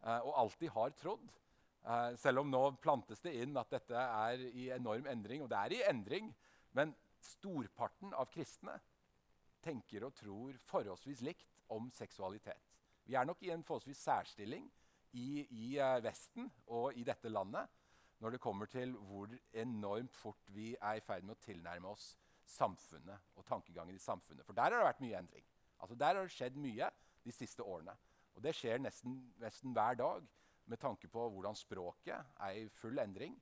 [0.02, 1.30] eh, og alltid har trodd.
[1.80, 5.60] Eh, selv om nå plantes det inn at dette er i enorm endring, og det
[5.60, 6.32] er i endring.
[6.76, 6.92] Men
[7.24, 8.76] storparten av kristne
[9.62, 12.70] tenker og tror forholdsvis likt om seksualitet.
[13.04, 14.66] Vi er nok i en forholdsvis særstilling
[15.12, 17.68] i, i uh, Vesten og i dette landet
[18.20, 22.12] når det kommer til hvor enormt fort vi er i ferd med å tilnærme oss
[22.50, 24.44] samfunnet og tankegangen i samfunnet.
[24.44, 25.46] For der har det vært mye endring.
[25.80, 26.90] Altså Der har det skjedd mye
[27.24, 27.94] de siste årene.
[28.36, 30.26] Og det skjer nesten, nesten hver dag
[30.70, 33.38] med tanke på hvordan språket er i full endring.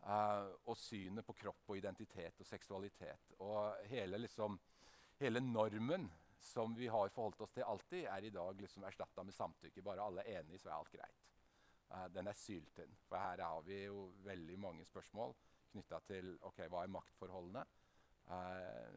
[0.00, 3.34] Uh, og synet på kropp og identitet og seksualitet.
[3.44, 4.56] Og hele, liksom,
[5.20, 6.08] hele normen
[6.40, 9.84] som vi har forholdt oss til alltid, er i dag liksom erstatta med samtykke.
[9.84, 11.26] Bare alle er enige, så er alt greit.
[11.90, 12.96] Uh, den er syltynn.
[13.08, 15.34] For her har vi jo veldig mange spørsmål
[15.70, 17.64] knytta til ok, hva er maktforholdene.
[18.30, 18.96] Uh,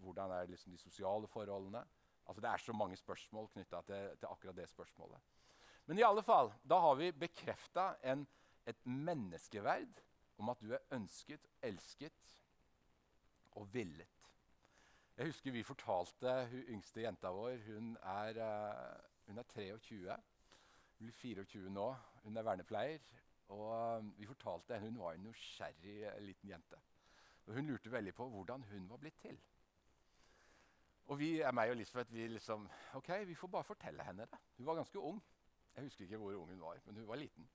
[0.00, 1.84] hvordan er liksom de sosiale forholdene?
[2.28, 5.36] Altså Det er så mange spørsmål knytta til, til, akkurat det spørsmålet.
[5.88, 10.02] Men i alle fall, da har vi bekrefta et menneskeverd
[10.38, 12.34] om at du er ønsket, elsket
[13.56, 14.17] og villet.
[15.18, 20.12] Jeg husker vi fortalte hun yngste jenta vår Hun er, uh, hun er 23.
[20.98, 21.86] Hun blir 24 nå.
[22.22, 23.08] Hun er vernepleier.
[23.48, 26.78] Og um, vi fortalte henne Hun var en nysgjerrig uh, liten jente.
[27.46, 29.40] Og Hun lurte veldig på hvordan hun var blitt til.
[31.06, 34.38] Og vi, meg og Lisbeth vi liksom Ok, vi får bare fortelle henne det.
[34.56, 35.22] Hun var ganske ung.
[35.74, 37.48] Jeg husker ikke hvor ung hun var, men hun var liten.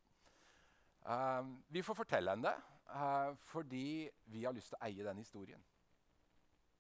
[1.05, 2.57] Uh, vi får fortelle henne det
[2.91, 5.63] uh, fordi vi har lyst til å eie den historien.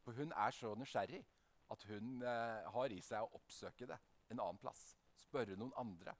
[0.03, 1.23] For hun er så nysgjerrig
[1.71, 3.97] at hun eh, har i seg å oppsøke det
[4.31, 4.93] en annen plass.
[5.25, 6.15] Spørre noen andre.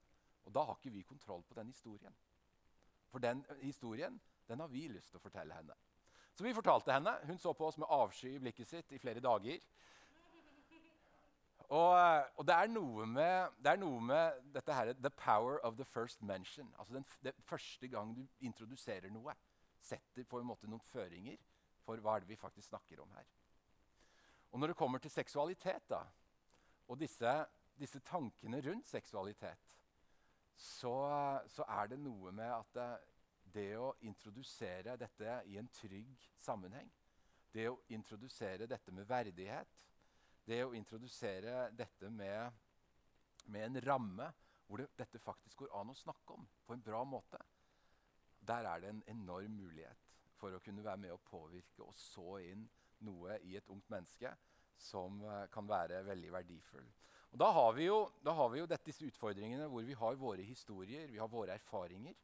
[0.48, 2.16] Og da har ikke vi kontroll på den historien.
[3.12, 5.76] For den eh, historien den har vi lyst til å fortelle henne.
[6.34, 7.14] Så vi fortalte henne.
[7.28, 9.60] Hun så på oss med avsky i blikket sitt i flere dager.
[11.70, 12.68] Og, eh, og det, er
[13.06, 16.74] med, det, er noe med, dette her, the power of the first mention.
[16.80, 19.36] Altså den, den første gang du introduserer noe,
[19.82, 21.38] setter på en måte noen føringer
[21.84, 23.28] for hva er det vi faktisk snakker om her.
[24.54, 26.04] Og når det kommer til seksualitet da,
[26.88, 27.32] og disse,
[27.80, 29.72] disse tankene rundt seksualitet,
[30.54, 30.94] så,
[31.50, 32.90] så, er det noe med at det,
[33.56, 36.92] det å introdusere dette i en trygg sammenheng,
[37.54, 39.74] det å introdusere dette med verdighet,
[40.46, 42.54] det å introdusere dette med,
[43.50, 44.30] med en ramme
[44.68, 47.42] hvor det, dette faktisk går an å snakke om på en bra måte,
[48.44, 52.38] der er det en enorm mulighet for å kunne være med å påvirke og så
[52.44, 52.68] inn
[53.06, 54.32] noe i et ungt menneske
[54.80, 56.86] som uh, kan være veldig verdifull.
[57.34, 60.46] Og da har vi jo, har vi jo dette, disse utfordringene hvor vi har våre
[60.46, 62.16] historier, vi har våre erfaringer.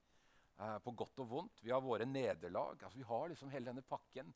[0.60, 1.62] Uh, på godt og vondt.
[1.63, 2.82] Vi har våre nederlag.
[2.84, 4.34] Altså, vi har liksom hele denne pakken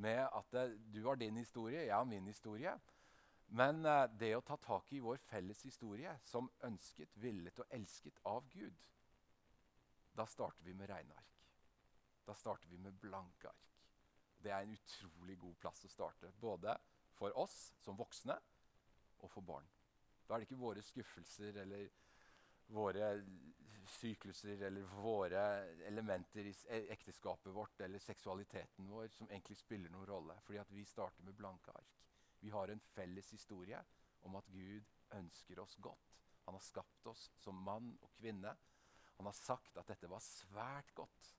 [0.00, 2.72] med at uh, du har din historie, jeg har min historie.
[3.46, 3.84] Men
[4.18, 8.88] det å ta tak i vår felles historie som ønsket, villet og elsket av Gud,
[10.16, 11.36] da starter vi med regneark.
[12.26, 13.75] Da starter vi med blanke ark.
[14.46, 16.30] Det er en utrolig god plass å starte.
[16.38, 16.76] Både
[17.18, 18.36] for oss som voksne
[19.18, 19.66] og for barn.
[20.26, 21.88] Da er det ikke våre skuffelser eller
[22.74, 23.08] våre
[23.86, 25.42] sykluser eller våre
[25.86, 26.54] elementer i
[26.94, 30.38] ekteskapet vårt eller seksualiteten vår som egentlig spiller noen rolle.
[30.46, 31.98] Fordi at vi starter med blanke ark.
[32.42, 33.82] Vi har en felles historie
[34.26, 34.86] om at Gud
[35.16, 36.14] ønsker oss godt.
[36.46, 38.54] Han har skapt oss som mann og kvinne.
[39.16, 41.32] Han har sagt at dette var svært godt.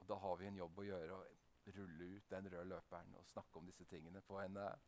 [0.00, 1.22] Og da har vi en jobb å gjøre
[1.72, 4.80] rulle ut den røde løperen og snakke om disse tingene på en, eh,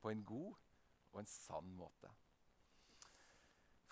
[0.00, 0.54] på en god
[1.12, 2.10] og en sann måte.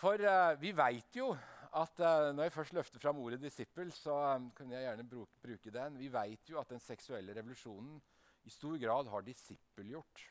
[0.00, 1.34] For uh, vi veit jo
[1.76, 5.36] at uh, Når jeg først løfter fram ordet 'disippel', så um, kan jeg gjerne bruke,
[5.42, 5.98] bruke den.
[5.98, 8.00] Vi veit jo at den seksuelle revolusjonen
[8.44, 10.24] i stor grad har disippelgjort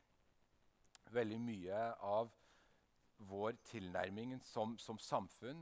[1.14, 2.34] veldig mye av
[3.30, 5.62] vår tilnærming som, som samfunn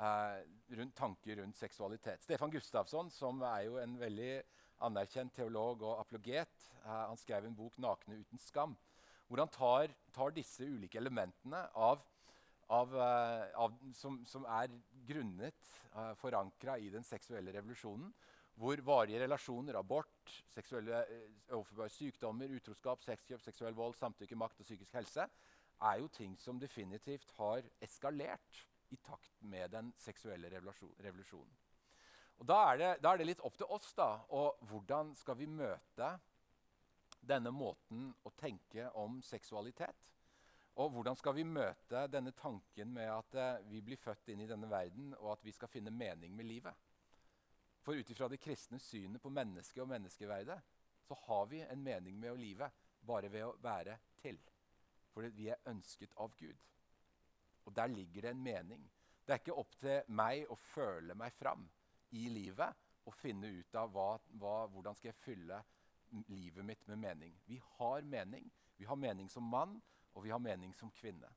[0.00, 0.42] uh,
[0.76, 2.22] rundt tanker rundt seksualitet.
[2.22, 4.42] Stefan Gustafsson, som er jo en veldig
[4.82, 6.66] anerkjent teolog og apologet.
[6.84, 8.76] Uh, han skrev en bok 'Nakne uten skam',
[9.28, 12.02] hvor han tar, tar disse ulike elementene av,
[12.68, 14.72] av, uh, av, som, som, er
[15.06, 18.12] grunnet, uh, eh, forankra i den seksuelle revolusjonen,
[18.54, 21.04] hvor varige relasjoner, abort, seksuelle
[21.50, 25.28] uh, sykdommer, utroskap, sexkjøp, seksuell vold, samtykke, makt og psykisk helse
[25.82, 28.64] er jo ting som definitivt har eskalert
[28.94, 31.63] i takt med den seksuelle revolusjonen.
[32.42, 35.38] Og da er, det, da er, det, litt opp til oss da, og hvordan skal
[35.38, 36.08] vi møte
[37.24, 40.00] denne måten å tenke om seksualitet.
[40.82, 44.48] Og hvordan skal vi møte denne tanken med at eh, vi blir født inn i
[44.50, 46.74] denne verden, og at vi skal finne mening med livet?
[47.84, 50.58] For ut ifra det kristne synet på mennesket og menneskeverdet,
[51.04, 54.40] så har vi en mening med livet bare ved å være til.
[55.14, 56.58] Fordi vi er ønsket av Gud.
[57.64, 58.82] Og der ligger det en mening.
[59.24, 61.68] Det er ikke opp til meg å føle meg fram
[62.14, 64.08] i livet og finne ut av hva,
[64.40, 65.60] hva, hvordan skal jeg fylle
[66.30, 67.34] livet mitt med mening.
[67.46, 68.50] Vi har mening.
[68.76, 69.76] Vi har mening som mann,
[70.14, 71.28] og vi har mening som kvinne.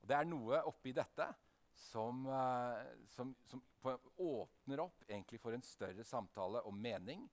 [0.00, 1.28] Og Det er noe oppi dette
[1.78, 2.80] som, uh,
[3.12, 3.62] som, som
[4.16, 5.04] åpner opp
[5.40, 7.28] for en større samtale om mening.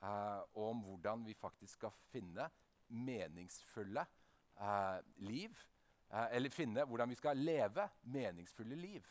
[0.00, 2.48] Uh, og om hvordan vi faktisk skal finne
[2.88, 4.06] meningsfulle
[4.60, 5.54] uh, liv.
[6.10, 9.06] eller finne hvordan vi skal leve meningsfulle liv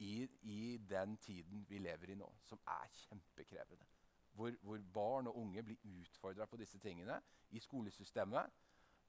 [0.00, 3.84] i, i, den tiden vi lever i nå, som er kjempekrevende.
[4.32, 7.18] Hvor, hvor barn og unge blir utfordra på disse tingene
[7.50, 8.52] i skolesystemet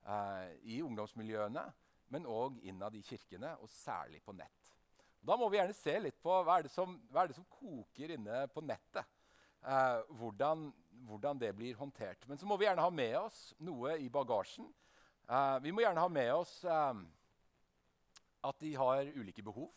[0.08, 1.64] eh, i ungdomsmiljøene,
[2.12, 4.72] men òg innad i kirkene, og særlig på nett.
[5.22, 8.16] Da må vi gjerne se litt på hva er det som, er det som koker
[8.18, 9.08] inne på nettet.
[9.62, 10.72] Eh, hvordan,
[11.06, 12.28] hvordan, det blir håndtert.
[12.28, 14.68] Men så må vi gjerne ha med oss noe i bagasjen.
[15.30, 17.04] Eh, vi må gjerne ha med oss eh,
[18.50, 19.70] at de har ulike behov.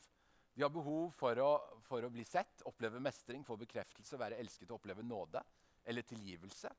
[0.55, 1.51] De har behov for å,
[1.83, 5.43] for å bli sett, oppleve mestring, få bekreftelse, være elsket og oppleve nåde
[5.85, 6.71] eller tilgivelse.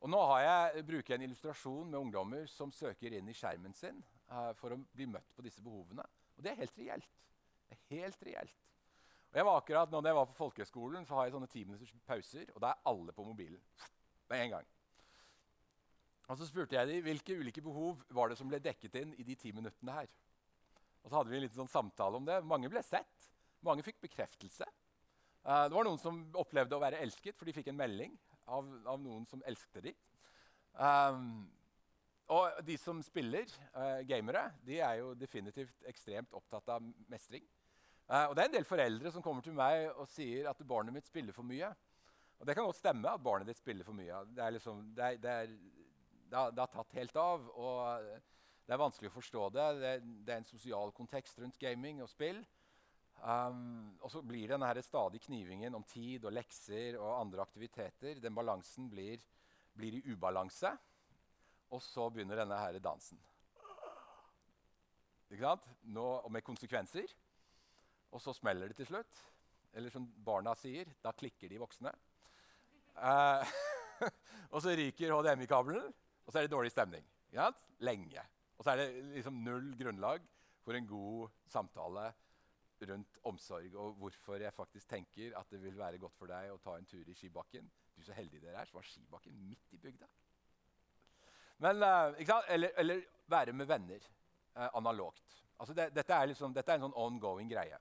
[0.00, 4.00] Og nå jeg, bruker jeg en illustrasjon med ungdommer som søker inn i skjermen sin
[4.32, 6.06] uh, for å bli møtt på disse behovene.
[6.36, 7.16] Og det er helt reelt.
[7.68, 8.66] Det er helt reelt.
[9.30, 11.92] Og jeg var akkurat, når jeg var på folkehøgskolen, så har jeg sånne ti minutters
[12.08, 13.60] pauser, og da er alle på mobilen.
[14.32, 14.70] Med en gang.
[16.30, 19.26] Og Så spurte jeg dem hvilke ulike behov var det som ble dekket inn i
[19.26, 20.10] de ti minuttene her.
[21.00, 22.40] Og så hadde vi en liten sånn samtale om det.
[22.48, 23.30] Mange ble sett.
[23.66, 24.66] Mange fikk bekreftelse.
[25.40, 28.12] Uh, det var noen som opplevde å være elsket, for de fikk en melding
[28.50, 29.96] av, av noen som elsket dem.
[30.76, 31.48] Um,
[32.30, 37.46] og de som spiller, uh, gamere, de er jo definitivt ekstremt opptatt av mestring.
[38.10, 40.94] Uh, og det er en del foreldre som kommer til meg og sier at barnet
[40.94, 41.72] mitt spiller for mye.
[42.40, 44.22] Og det kan godt stemme at barnet ditt spiller for mye.
[44.36, 45.56] Det, liksom, det, er, det, er,
[46.30, 47.48] det, har, har tatt helt av.
[47.52, 48.06] og
[48.70, 49.62] det er vanskelig å forstå det.
[49.82, 49.88] Det,
[50.22, 52.36] det er en sosial kontekst rundt gaming og spill.
[53.18, 58.22] Um, og så blir det denne stadig knivingen om tid og lekser og andre aktiviteter.
[58.22, 59.26] Den balansen blir,
[59.74, 60.70] blir i ubalanse.
[61.74, 63.18] Og så begynner denne her dansen.
[65.34, 65.66] Ikke sant?
[65.90, 67.10] Nå, og med konsekvenser.
[68.14, 69.22] Og så smeller det til slutt.
[69.74, 71.98] Eller som barna sier, da klikker de voksne.
[72.94, 73.42] Uh,
[74.54, 75.90] og så ryker HDMI-kabelen,
[76.22, 77.02] og så er det dårlig stemning.
[77.82, 78.30] Lenge.
[78.60, 80.24] Og så er det liksom null grunnlag
[80.60, 82.10] for en god samtale
[82.90, 86.58] rundt omsorg og hvorfor jeg faktisk tenker at det vil være godt for deg å
[86.60, 87.70] ta en tur i skibakken.
[87.96, 90.08] Du så heldig dere er, så var skibakken midt i bygda.
[91.64, 94.04] Men, uh, eller, eller, være med venner
[94.56, 95.40] uh, analogt.
[95.60, 97.80] Altså det, dette, er liksom, dette, er en sånn ongoing greie.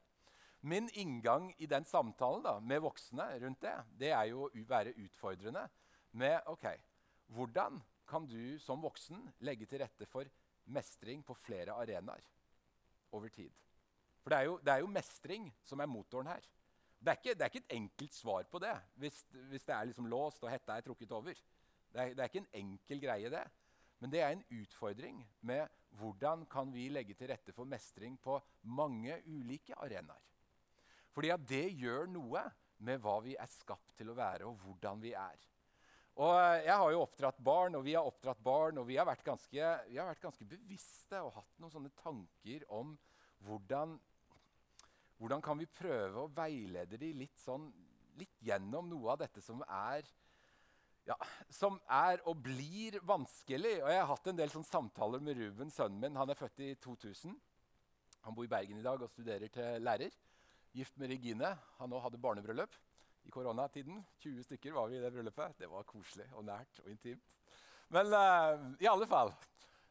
[0.62, 4.96] Min inngang i den samtalen da, med voksne rundt det, det er jo å være
[5.00, 5.68] utfordrende
[6.20, 6.68] med OK,
[7.36, 10.28] hvordan kan du som voksen legge til rette for
[10.70, 12.26] mestring på flere arenaer
[13.16, 13.52] over tid?
[14.24, 16.44] For det er, jo, det er, jo, mestring som er motoren her.
[17.00, 19.88] Det er ikke, det er ikke et enkelt svar på det hvis, hvis det er
[19.88, 21.38] liksom låst og hetta er trukket over.
[21.90, 23.46] Det er, det er, ikke en enkel greie, det.
[24.00, 25.68] Men det er en utfordring med
[26.00, 30.26] hvordan kan vi legge til rette for mestring på mange ulike arenaer.
[31.16, 32.44] Fordi at det gjør noe
[32.86, 35.49] med hva vi er skapt til å være, og hvordan vi er.
[36.18, 36.36] Og
[36.66, 39.60] Jeg har jo oppdratt barn, og vi har oppdratt barn, og vi har vært ganske,
[39.62, 42.98] har vært ganske bevisste og hatt noen sånne tanker om
[43.48, 44.00] hvordan
[45.20, 47.66] hvordan kan vi prøve å veilede dem litt, sånn,
[48.16, 50.08] litt gjennom noe av dette som er,
[51.10, 51.18] ja,
[51.52, 53.82] som er og blir vanskelig?
[53.84, 56.16] Og Jeg har hatt en del samtaler med Ruben, sønnen min.
[56.16, 57.36] Han er født i 2000.
[58.24, 60.16] Han bor i Bergen i dag og studerer til lærer.
[60.72, 61.52] Gift med Regine.
[61.82, 62.80] Han òg hadde barnebryllup
[63.30, 64.02] i koronatiden.
[64.26, 65.58] 20 stykker var vi i det bryllupet.
[65.62, 67.30] Det var koselig og nært og intimt.
[67.94, 69.34] Men uh, i alle fall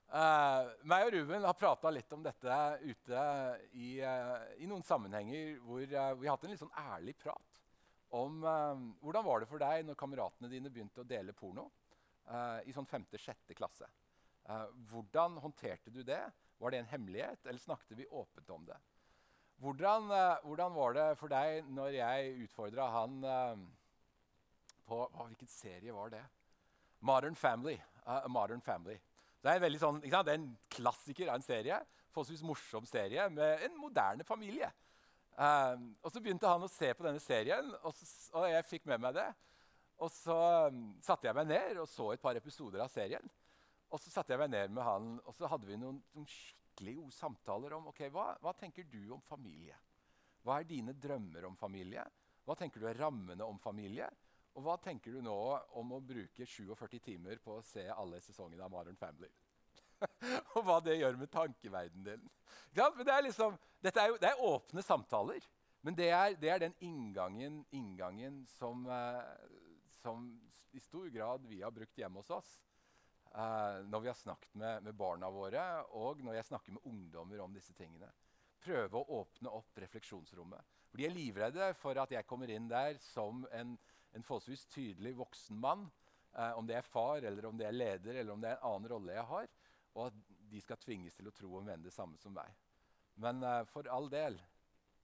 [0.09, 3.25] Uh, meg og Ruben har prata litt om dette ute
[3.77, 7.59] i, uh, i noen sammenhenger hvor uh, vi har hatt en litt sånn ærlig prat
[8.17, 11.67] om hvordan var det for deg når kameratene dine begynte å dele porno
[12.65, 13.85] i sånn femte-sjette klasse.
[14.89, 16.23] hvordan håndterte du det?
[16.57, 18.79] Var det en hemmelighet, eller snakket vi åpent om det?
[19.59, 20.13] Hvordan,
[20.45, 23.17] hvordan var det for deg når jeg utfordra han
[24.87, 26.23] på Hvilken serie var det?
[27.01, 27.75] Modern Family.
[28.31, 29.01] Modern Family.
[29.43, 31.79] Det er, sånn, det er, en klassiker av en serie.
[32.15, 34.71] Forholdsvis morsom serie med en moderne familie.
[35.39, 38.89] Um, og Så begynte han å se på denne serien, og, så, og jeg fikk
[38.91, 39.29] med meg det.
[40.03, 43.31] Og så um, satte jeg meg ned og så et par episoder av serien.
[43.89, 46.27] Og så satte jeg meg ned med han, og så hadde vi noen, noen
[46.79, 49.75] skikkelig gode samtaler om ok, hva, hva tenker du om familie.
[50.45, 52.05] Hva er dine drømmer om familie?
[52.47, 54.07] Hva tenker du er rammene om familie?
[54.55, 55.35] Og hva tenker du nå
[55.79, 59.29] om å bruke 47 timer på å se alle sesongene av Modern Family?
[60.55, 62.31] og hva det gjør med tankeverdenen din.
[62.71, 65.43] Det er, liksom, er jo, det er åpne samtaler.
[65.83, 69.51] Men det er, det er den inngangen, inngangen som, eh,
[70.03, 70.31] som,
[70.75, 72.57] i stor grad vi har brukt hjemme hos oss.
[73.35, 75.65] Eh, når vi har snakket med, med, barna våre,
[76.01, 78.09] og når jeg snakker med ungdommer om disse tingene.
[78.65, 80.77] Prøve å åpne opp refleksjonsrommet.
[80.89, 83.77] For De er livredde for at jeg kommer inn der som en,
[84.17, 85.87] en forholdsvis tydelig voksen mann.
[86.33, 88.71] Eh, om det er far, eller om det er leder, eller om det er en
[88.73, 89.53] annen rolle jeg har.
[89.95, 92.57] Og at de skal tvinges til å tro og mene det samme som meg.
[93.21, 94.41] Men eh, for all del,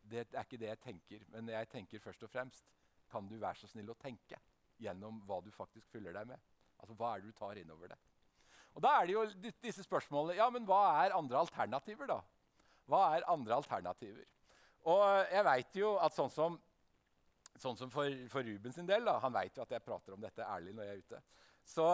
[0.01, 1.29] det er ikke det jeg tenker.
[1.35, 2.73] Men jeg tenker først og fremst
[3.13, 4.41] kan du være så snill å tenke
[4.81, 6.51] gjennom hva du faktisk fyller deg med.
[6.81, 8.01] Altså, Hva er det du tar innover det?
[8.75, 9.25] Og Da er det jo
[9.63, 12.11] disse spørsmålene ja, men hva er andre alternativer.
[12.11, 12.21] da?
[12.91, 14.27] Hva er andre alternativer?
[14.91, 16.59] Og jeg veit jo at sånn som,
[17.57, 20.45] sånn som for, for, Ruben del da, Han veit jo at jeg prater om dette
[20.45, 21.23] ærlig når jeg er ute.
[21.65, 21.87] Så,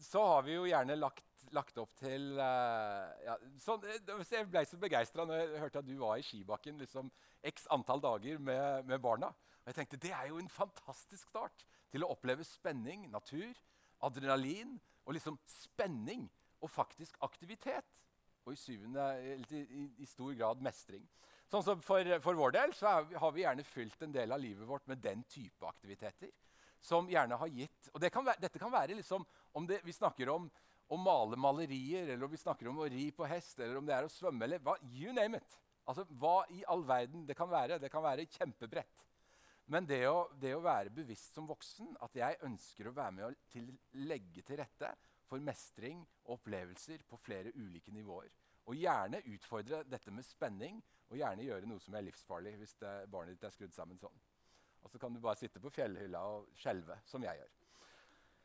[0.00, 4.78] så har vi jo gjerne lagt lagt opp til uh, ja, sånn, Jeg ble så
[4.80, 7.10] begeistra når jeg hørte at du var i skibakken liksom,
[7.44, 9.30] x antall dager med, med, barna.
[9.62, 13.52] Og jeg tenkte Det er jo en fantastisk start til å oppleve spenning, natur,
[14.04, 16.26] adrenalin og liksom spenning
[16.64, 17.86] og faktisk aktivitet.
[18.44, 21.04] Og i, syvende, i, i, i stor grad mestring.
[21.48, 24.42] Sånn som for, for vår del så er, har vi gjerne fylt en del av
[24.42, 26.32] livet vårt med den type aktiviteter.
[26.84, 29.22] Som gjerne har gitt Og det kan være, dette kan være liksom
[29.56, 30.50] om det, Vi snakker om
[30.92, 33.94] å male malerier, eller om vi snakker om å ri på hest, eller om det
[33.96, 35.56] er å svømme eller hva, You name it.
[35.88, 37.78] Altså, Hva i all verden det kan være.
[37.80, 39.06] Det kan være kjempebredt.
[39.72, 43.26] Men det å, det å være bevisst som voksen, at jeg ønsker å være med
[43.28, 43.70] å til,
[44.04, 44.90] legge til rette
[45.24, 48.28] for mestring og opplevelser på flere ulike nivåer.
[48.68, 52.92] Og gjerne utfordre dette med spenning, og gjerne gjøre noe som er livsfarlig hvis det,
[53.12, 54.22] barnet ditt er skrudd sammen sånn.
[54.84, 57.52] Og så kan du bare sitte på fjellhylla og skjelve, som jeg gjør.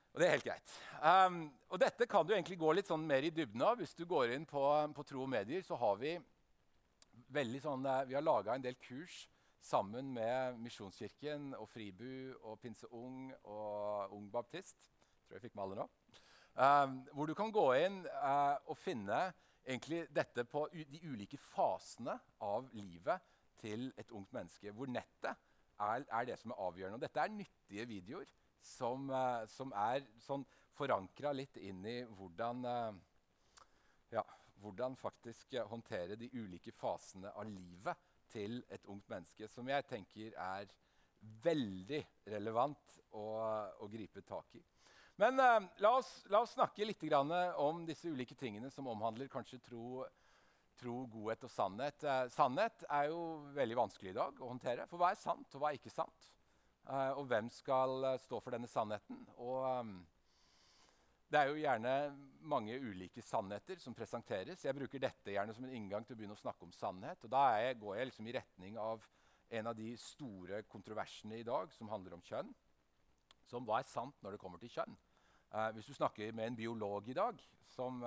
[0.09, 0.71] Og det er helt greit.
[1.03, 3.77] Um, og dette kan du egentlig gå litt sånn mer i dybden av.
[3.77, 4.63] Hvis du går inn på,
[4.95, 6.15] på Tro og Medier, så har vi
[7.35, 9.27] veldig sånn, uh, vi har laga en del kurs
[9.61, 14.89] sammen med Misjonskirken og Fribu og Pinse Ung og Ung Baptist.
[15.27, 15.87] Tror jeg fikk med alle nå.
[16.59, 19.19] Um, hvor du kan gå inn uh, og finne
[19.63, 23.27] egentlig dette på de ulike fasene av livet
[23.61, 24.73] til et ungt menneske.
[24.75, 25.35] Hvor nettet
[25.79, 26.97] er, er det som er avgjørende.
[26.99, 28.33] Og dette er nyttige videoer
[28.65, 30.47] som, uh, som er sånn
[30.79, 33.65] forankra litt inn i hvordan, uh,
[34.15, 34.25] ja,
[34.63, 40.35] hvordan faktisk håndtere de ulike fasene av livet til et ungt menneske, som jeg tenker
[40.35, 40.69] er
[41.43, 41.99] veldig
[42.31, 43.25] relevant å,
[43.83, 44.63] å gripe tak i.
[45.19, 47.01] Men la oss, la, oss, snakke litt
[47.59, 50.05] om disse ulike tingene som omhandler kanskje tro,
[50.79, 52.05] tro godhet og sannhet.
[52.31, 54.87] sannhet er jo veldig vanskelig i dag å håndtere.
[54.87, 56.29] For hva er sant, og hva er ikke sant?
[56.89, 59.19] Uh, og hvem skal uh, stå for denne sannheten?
[59.37, 59.91] Og um,
[61.29, 61.91] Det er jo gjerne
[62.49, 64.63] mange ulike sannheter som presenteres.
[64.65, 67.21] Jeg bruker dette gjerne som en inngang til å begynne å snakke om sannhet.
[67.21, 69.05] Og Da jeg, går jeg liksom i retning av
[69.59, 72.49] en av de store kontroversene i dag, som handler om kjønn.
[73.45, 74.97] Som hva er sant når det kommer til kjønn?
[75.53, 77.37] Uh, hvis du snakker med en biolog i dag,
[77.69, 78.01] som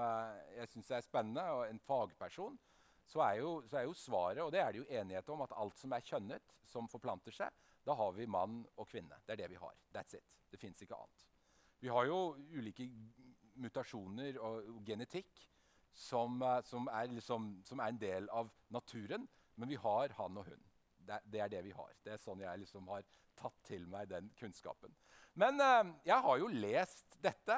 [0.56, 2.58] jeg syns er spennende, og en fagperson,
[3.06, 5.54] så er, jo, så er jo svaret, og det er det jo enighet om, at
[5.62, 7.54] alt som er kjønnet, som forplanter seg,
[7.86, 9.22] da har vi mann og kvinne.
[9.26, 9.78] Det er det vi har.
[9.94, 10.26] That's it.
[10.50, 11.31] Det fins ikke annet.
[11.82, 12.18] Vi har jo
[12.54, 12.86] ulike
[13.58, 15.40] mutasjoner og, genetikk
[15.92, 19.26] som, eh, som, er liksom, som, er en del av naturen,
[19.58, 20.68] men vi har han og hun.
[21.02, 21.90] Det, det, er det vi har.
[22.04, 23.02] Det er sånn jeg liksom har
[23.34, 24.94] tatt til meg den kunnskapen.
[25.34, 27.56] Men uh, jeg har jo lest dette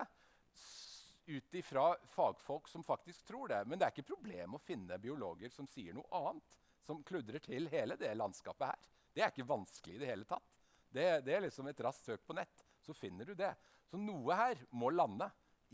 [1.27, 3.61] ut ifra fagfolk som faktisk tror det.
[3.69, 6.57] Men det er ikke problem å finne biologer som sier noe annet.
[6.85, 8.89] Som kludrer til hele det landskapet her.
[9.13, 10.57] Det er ikke vanskelig i det hele tatt.
[10.89, 13.53] Det, det er liksom et raskt søk på nett, så finner du det.
[13.95, 15.29] Så noe her må lande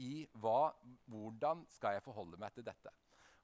[0.04, 0.74] i hva,
[1.08, 2.90] hvordan skal jeg forholde meg til dette.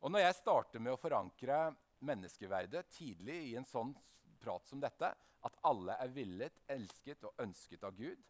[0.05, 1.71] Og når jeg starter med å forankre
[2.05, 3.95] menneskeverdet tidlig i en sånn
[4.37, 8.21] prat som dette, at alle er villet, elsket og ønsket av Gud,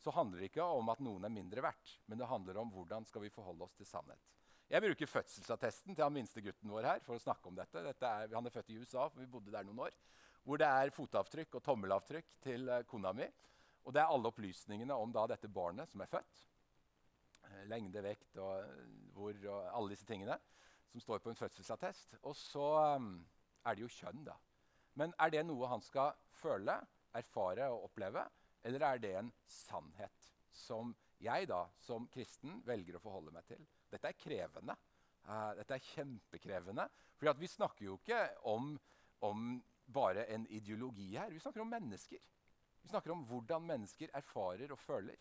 [0.00, 3.04] så handler det ikke om at noen er mindre verdt, men det handler om hvordan
[3.04, 4.32] skal vi forholde oss til sannhet.
[4.72, 7.84] Jeg bruker fødselsattesten til han minste gutten vår her for å snakke om dette.
[7.84, 10.02] dette er, han er født i USA, for vi bodde der noen år
[10.42, 13.28] hvor det er fotavtrykk og tommelavtrykk til eh, kona mi.
[13.82, 16.42] Og det er alle opplysningene om da, dette barnet som er født.
[17.48, 20.38] Eh, lengde, vekt og eh, hvor og alle disse tingene
[20.92, 22.16] som står på en fødselsattest.
[22.28, 22.66] Og så
[22.96, 23.14] um,
[23.64, 24.36] er det jo kjønn, da.
[25.00, 26.76] Men er det noe han skal føle,
[27.16, 28.26] erfare og oppleve?
[28.62, 33.62] Eller er det en sannhet som jeg da, som kristen velger å forholde meg til?
[33.90, 34.76] Dette er krevende.
[35.24, 36.86] Uh, dette er kjempekrevende.
[37.16, 38.20] For vi snakker jo ikke
[38.50, 38.74] om,
[39.24, 39.56] om,
[39.92, 41.32] bare en ideologi her.
[41.32, 42.20] Vi snakker om mennesker.
[42.82, 45.18] Vi snakker om hvordan mennesker erfarer og føler.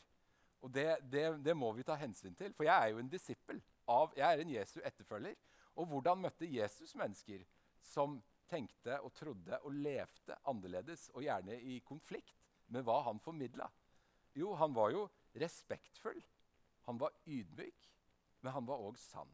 [0.62, 2.54] Og det, det, det må vi ta hensyn til.
[2.54, 3.62] For jeg er jo en disippel.
[3.90, 5.38] Av, jeg er en Jesu etterfølger.
[5.80, 7.44] Og hvordan møtte Jesus mennesker
[7.86, 8.20] som
[8.52, 12.44] tenkte og trodde og levde annerledes, og gjerne i konflikt
[12.74, 13.70] med hva han formidla?
[14.38, 15.06] Jo, han var jo
[15.40, 16.20] respektfull.
[16.88, 17.88] Han var ydmyk,
[18.42, 19.32] men han var òg sann.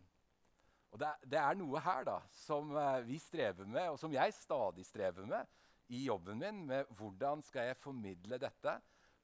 [0.94, 4.36] Og det, det, er noe her da, som uh, vi strever med, og som jeg
[4.36, 5.56] stadig strever med
[5.88, 6.66] i jobben min.
[6.66, 8.74] med Hvordan skal jeg formidle dette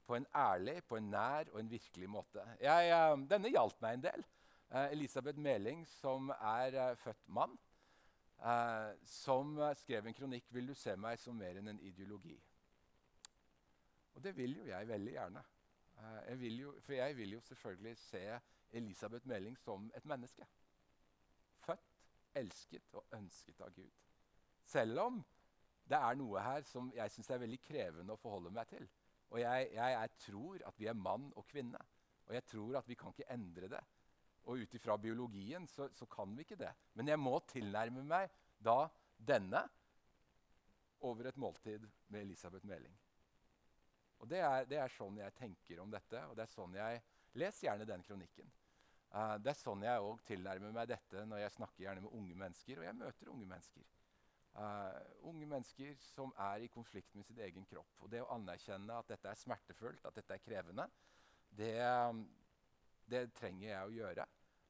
[0.06, 2.44] på en ærlig, på en nær og en virkelig måte?
[2.60, 4.26] Jeg, uh, denne hjalp meg en del.
[4.70, 7.58] Uh, Elisabeth Meling, som er født mann,
[9.08, 12.42] som skrev en kronikk 'Vil du se meg som mer enn en ideologi'?
[14.14, 15.44] Og det vil jo jeg veldig gjerne.
[16.28, 18.40] Jeg jo, for jeg vil jo selvfølgelig se
[18.72, 20.46] Elisabeth Meling som et menneske
[21.64, 21.94] Født,
[22.34, 23.90] elsket og ønsket av Gud.
[24.64, 25.24] Selv om
[25.88, 28.86] det er noe her som jeg syns er veldig krevende å forholde meg til.
[29.34, 31.80] Og jeg, jeg, jeg, tror at vi er mann og kvinne,
[32.24, 33.82] og jeg tror at vi kan ikke endre det.
[34.44, 36.72] Og ut ifra biologien så, så, kan vi ikke det.
[36.94, 38.84] Men jeg må tilnærme meg da
[39.16, 39.62] denne
[41.04, 42.94] over et måltid med Elisabeth Meling.
[44.20, 47.02] Og det er, det er sånn jeg tenker om dette, og det er sånn jeg
[47.34, 48.50] Les gjerne den kronikken.
[49.10, 52.36] Uh, det er sånn jeg òg tilnærmer meg dette når jeg snakker gjerne med unge
[52.38, 52.78] mennesker.
[52.78, 53.88] Og jeg møter unge mennesker.
[54.54, 54.94] Uh,
[55.26, 57.90] unge mennesker som er i konflikt med sin egen kropp.
[58.04, 60.86] Og det å anerkjenne at dette er smertefullt, at dette er krevende,
[61.50, 61.74] det,
[63.10, 64.26] det trenger jeg å gjøre.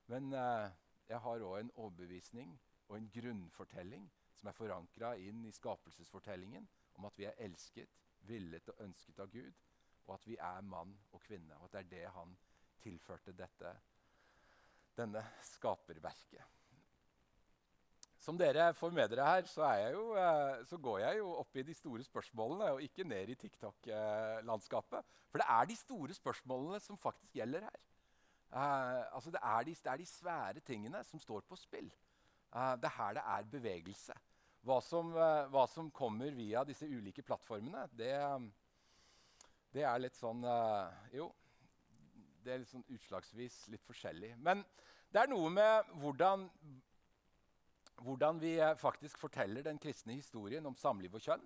[0.09, 0.71] Men uh,
[1.09, 2.57] jeg har òg en overbevisning
[2.89, 4.09] og en grunnfortelling
[4.39, 6.67] som er forankra inn i skapelsesfortellingen
[6.97, 7.93] om at vi er elsket,
[8.25, 9.63] villet og ønsket av Gud,
[10.07, 11.59] og at vi er mann og kvinne.
[11.61, 12.37] Og at det er det han
[12.81, 13.77] tilførte dette
[14.97, 16.64] denne skaperverket.
[18.25, 21.65] Som dere får med dere her, så, jo, eh, så, går jeg jo opp i
[21.67, 25.11] de store spørsmålene og ikke ned i TikTok-landskapet.
[25.29, 27.83] For det er de store spørsmålene som faktisk gjelder her.
[28.55, 31.91] Uh, altså det, er de, det, er de, svære tingene som står på spill.
[32.55, 34.17] Uh, det er her det er bevegelse.
[34.65, 38.15] Hva som, uh, hva som, kommer via disse ulike plattformene, det,
[39.75, 40.47] det er litt sånn
[41.13, 41.29] Jo,
[42.45, 44.33] det er litt sånn utslagsvis litt forskjellig.
[44.39, 44.63] Men
[45.13, 46.47] det er noe med hvordan,
[48.03, 51.45] hvordan vi eh, faktisk forteller den kristne historien om samliv og kjønn,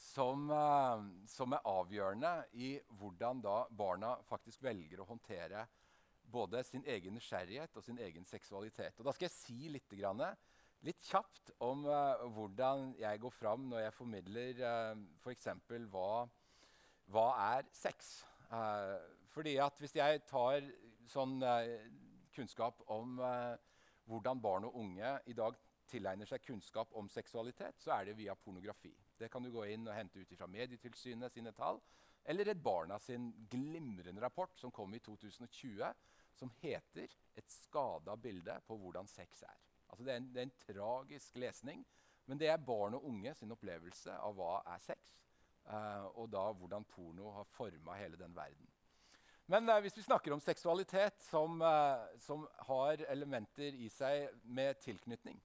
[0.00, 5.66] som, uh, som, er avgjørende i hvordan da barna faktisk velger å håndtere
[6.24, 8.96] både sin egen nysgjerrighet og sin egen seksualitet.
[8.96, 9.92] Og da skal jeg si litt,
[10.88, 15.52] litt kjapt om uh, hvordan jeg går fram når jeg formidler uh, f.eks.
[15.68, 16.10] For hva,
[17.12, 18.22] hva er sex.
[18.48, 18.96] Uh,
[19.36, 20.64] fordi at Hvis jeg tar
[21.12, 21.60] sånn uh,
[22.34, 23.56] kunnskap om eh,
[24.10, 25.56] hvordan barn og unge i dag
[25.90, 28.92] tilegner seg kunnskap om seksualitet, så er det via pornografi.
[29.18, 31.80] Det kan du gå inn og hente ut fra Medietilsynet sine tall.
[32.24, 35.94] Eller Redd Barna sin glimrende rapport som kom i 2020,
[36.36, 39.62] som heter 'Et skada bilde på hvordan sex er'.
[39.88, 41.86] Altså det, er en, det er en tragisk lesning,
[42.26, 45.16] men det er barn og unge sin opplevelse av hva er sex.
[45.64, 48.70] Uh, og da hvordan porno har forma hele den verden.
[49.50, 54.78] Men eh, hvis vi snakker om seksualitet som, eh, som, har elementer i seg med
[54.84, 55.40] tilknytning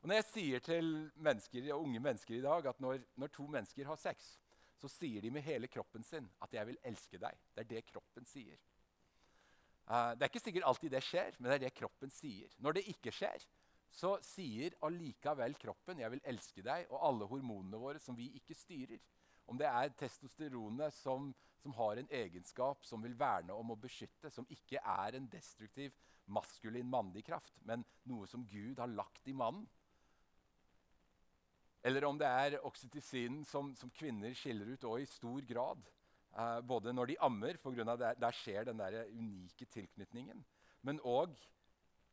[0.00, 3.86] Og Når jeg sier til mennesker, unge mennesker i dag at når, når, to mennesker
[3.86, 4.36] har sex,
[4.80, 7.42] så sier de med hele kroppen sin at 'jeg vil elske deg'.
[7.54, 8.56] Det er det kroppen sier.
[9.86, 12.50] Eh, det er ikke sikkert alltid det skjer, men det er det kroppen sier.
[12.58, 13.46] Når det ikke skjer,
[13.92, 18.54] så sier allikevel kroppen 'jeg vil elske deg', og alle hormonene våre som vi ikke
[18.54, 18.98] styrer.
[19.50, 21.30] Om det er testosteronet som,
[21.62, 25.94] som, har en egenskap som vil verne om å beskytte, som ikke er en destruktiv,
[26.32, 29.66] maskulin, mannlig kraft, men noe som Gud har lagt i mannen.
[31.82, 35.82] Eller om det er oksytocinen som, som kvinner skiller ut og i stor grad.
[36.38, 40.44] Eh, både når de ammer, for grunn av der, der skjer den der unike tilknytningen,
[40.86, 41.34] men òg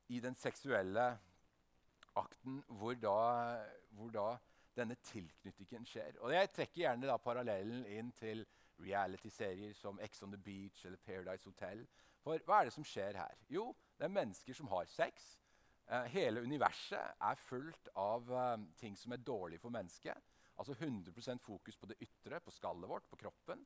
[0.09, 1.11] i den seksuelle
[2.17, 3.19] akten hvor da,
[3.93, 4.27] hvor da
[4.79, 6.17] denne tilknytningen skjer.
[6.23, 8.45] Og Jeg trekker gjerne da parallellen inn til
[8.79, 11.83] reality-serier som Ex on the Beach eller Paradise Hotel.
[12.23, 13.37] For hva er det som skjer her?
[13.51, 15.35] Jo, det er mennesker som har sex.
[15.89, 20.17] Eh, hele universet er fullt av eh, ting som er dårlig for mennesket.
[20.59, 23.63] Altså 100% fokus på det ytre, på skallet vårt, på kroppen.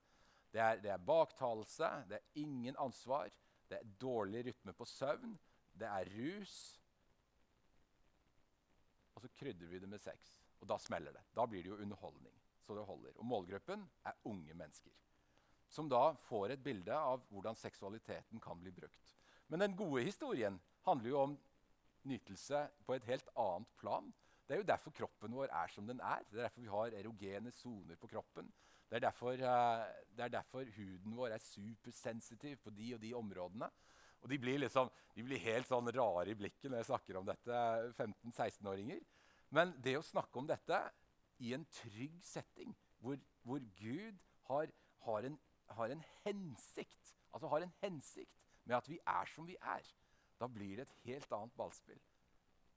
[0.54, 3.34] Det er, det er baktalelse, det er ingen ansvar,
[3.70, 5.34] det er dårlig rytme på søvn,
[5.74, 6.58] det er rus.
[9.16, 10.43] Og så krydrer vi det med sex.
[10.64, 11.26] Og da smeller det.
[11.36, 12.34] Da blir det jo underholdning.
[12.64, 13.16] Så det holder.
[13.20, 14.94] Og målgruppen er unge mennesker.
[15.68, 19.16] Som da får et bilde av hvordan seksualiteten kan bli brukt.
[19.52, 21.34] Men den gode historien handler jo om
[22.08, 24.12] nytelse på et helt annet plan.
[24.48, 26.24] Det er jo derfor kroppen vår er som den er.
[26.30, 28.52] Det er derfor vi har erogene soner på kroppen.
[28.90, 29.84] Det er, derfor, uh,
[30.14, 33.70] det er derfor huden vår er supersensitiv på de og de områdene.
[34.24, 37.26] Og de blir, liksom, de blir helt sånn rare i blikket når jeg snakker om
[37.28, 37.64] dette,
[37.98, 39.02] 15-16-åringer.
[39.54, 40.80] Men det å snakke om dette
[41.44, 42.74] i en trygg setting,
[43.04, 44.18] hvor, hvor Gud
[44.50, 44.72] har,
[45.06, 45.36] har, en,
[45.78, 49.86] har, en, hensikt altså har en hensikt med at vi er som vi er,
[50.40, 52.00] da blir det et helt annet ballspill.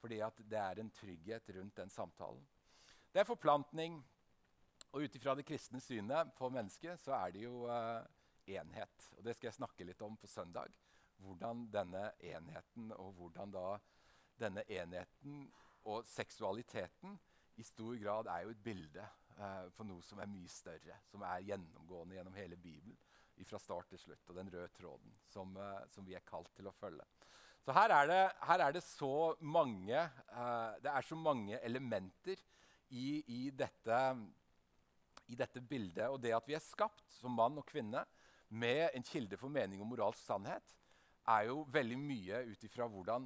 [0.00, 0.20] Fordi
[0.50, 2.44] det er en trygghet rundt den samtalen.
[3.12, 4.02] Det er forplantning.
[4.92, 8.04] Og ut ifra det kristne synet på mennesket så er det jo uh,
[8.48, 9.08] enhet.
[9.16, 10.72] Og det skal jeg snakke litt om på søndag
[11.24, 13.66] hvordan denne enheten og hvordan da
[14.40, 15.46] denne enheten
[15.86, 17.14] og seksualiteten
[17.56, 19.04] i stor grad er jo et bilde
[19.38, 22.96] uh, på noe som er mye større, som er gjennomgående gjennom hele Bibelen
[23.46, 24.24] fra start til slutt.
[24.28, 27.06] Og den røde tråden som, uh, som, vi er kalt til å følge.
[27.64, 32.38] Så her er det, her er det så mange uh, Det er så mange elementer
[32.90, 34.02] i, i, dette,
[35.26, 36.06] i dette bildet.
[36.10, 38.04] Og det at vi er skapt som mann og kvinne
[38.48, 40.76] med en kilde for mening og moralsk sannhet,
[41.26, 43.24] er jo veldig mye ut ifra hvordan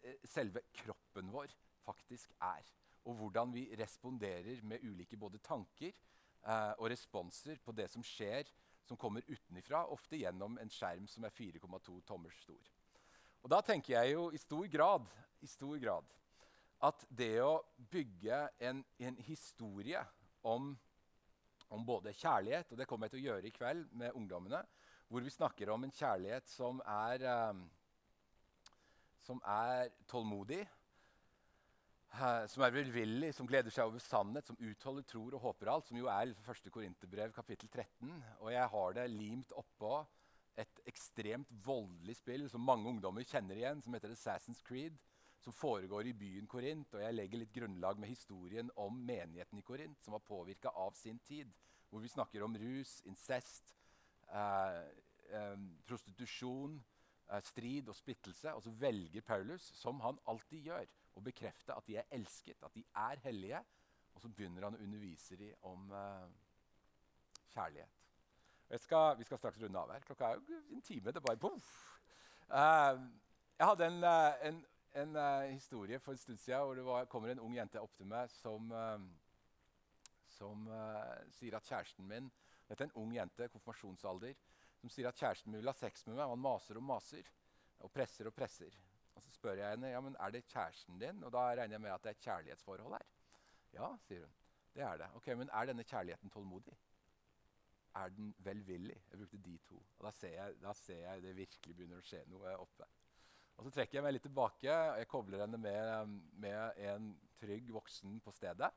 [0.00, 1.52] eh, selve kroppen vår
[1.84, 2.64] faktisk er.
[3.04, 8.48] Og hvordan vi responderer med ulike både tanker eh, og responser på det som skjer,
[8.84, 12.72] som kommer utenifra, ofte gjennom en skjerm som er 4,2 tommer stor.
[13.44, 15.08] Og Da tenker jeg jo i stor grad,
[15.44, 16.12] i stor grad
[16.84, 17.62] at det å
[17.92, 20.00] bygge en, en historie
[20.44, 20.72] om,
[21.68, 24.60] om, både kjærlighet, og det kommer jeg til å gjøre i kveld med ungdommene,
[25.08, 27.62] hvor vi snakker om en kjærlighet som er, um,
[29.24, 30.64] som er tålmodig,
[32.50, 35.98] som er velvillig, som gleder seg over sannhet, som utholder, tror og håper alt, som
[35.98, 36.68] jo er 1.
[36.72, 38.12] Korinterbrev kapittel 13.
[38.40, 39.96] Og jeg har det limt oppå
[40.60, 44.96] et ekstremt voldelig spill som mange ungdommer kjenner igjen, som heter Assassin's Creed,
[45.42, 46.94] som foregår i byen Korint.
[46.94, 50.94] Og jeg legger litt grunnlag med historien om menigheten i Korint, som var påvirka av
[50.98, 51.50] sin tid.
[51.90, 53.74] Hvor vi snakker om rus, incest,
[54.30, 54.80] eh,
[55.30, 55.56] eh,
[55.86, 56.78] prostitusjon,
[57.28, 58.54] eh, strid og splittelse.
[58.54, 62.74] Og så velger Paulus, som han alltid gjør, å bekrefte at de er elsket, at
[62.74, 63.60] de er hellige.
[64.14, 66.28] Og så begynner han å undervise dem om uh,
[67.54, 68.00] kjærlighet.
[68.80, 70.04] Skal, vi skal straks runde av her.
[70.06, 71.12] Klokka er jo en time.
[71.12, 71.66] Det er bare poff.
[72.48, 73.02] Uh,
[73.58, 74.62] jeg hadde en, uh, en,
[75.02, 75.18] en
[75.52, 78.30] historie for en stund siden hvor det var, kommer en ung jente opp til meg
[78.30, 78.70] som,
[80.30, 80.66] som
[81.34, 82.30] sier at kjæresten min
[82.64, 84.38] Dette er en ung jente, konfirmasjonsalder,
[84.80, 86.24] som sier at kjæresten min vil ha sex med meg.
[86.24, 87.28] Og han maser og maser
[87.84, 88.72] og presser og presser.
[89.14, 91.80] Og Så spør jeg henne ja, men er det kjæresten din, og da regner jeg
[91.80, 93.06] med at det er et kjærlighetsforhold her.
[93.74, 94.34] Ja, sier hun.
[94.74, 95.08] Det er det.
[95.14, 96.74] Ok, Men er denne kjærligheten tålmodig?
[97.94, 98.96] Er den velvillig?
[99.10, 99.76] Jeg brukte de to.
[99.98, 102.88] Og Da ser jeg, da ser jeg det virkelig begynner å skje noe oppe.
[103.56, 104.66] Og Så trekker jeg meg litt tilbake.
[104.72, 108.70] og Jeg kobler henne med, med en trygg voksen på stedet.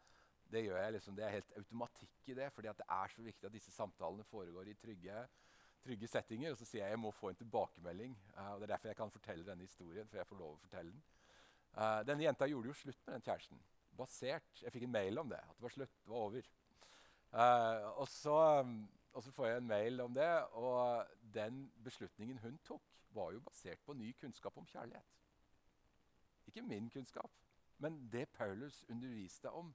[0.51, 3.49] Det gjør jeg liksom, det er helt automatikk i det, fordi det er så viktig
[3.49, 5.25] at disse samtalene foregår i trygge,
[5.87, 6.53] trygge settinger.
[6.53, 8.17] Og så sier jeg jeg må få en tilbakemelding.
[8.35, 10.07] Uh, og Det er derfor jeg kan fortelle denne historien.
[10.07, 11.03] for jeg får lov å fortelle den.
[11.77, 13.63] Uh, denne jenta gjorde jo slutt med den kjæresten.
[13.97, 15.39] Basert, Jeg fikk en mail om det.
[15.41, 15.95] At det var slutt.
[16.03, 16.49] Det var over.
[17.33, 18.37] Uh, og, så,
[19.13, 20.31] og, så, får jeg en mail om det.
[20.53, 25.15] Og den beslutningen hun tok, var jo basert på ny kunnskap om kjærlighet.
[26.47, 27.31] Ikke min kunnskap,
[27.77, 29.73] men det Paulus underviste om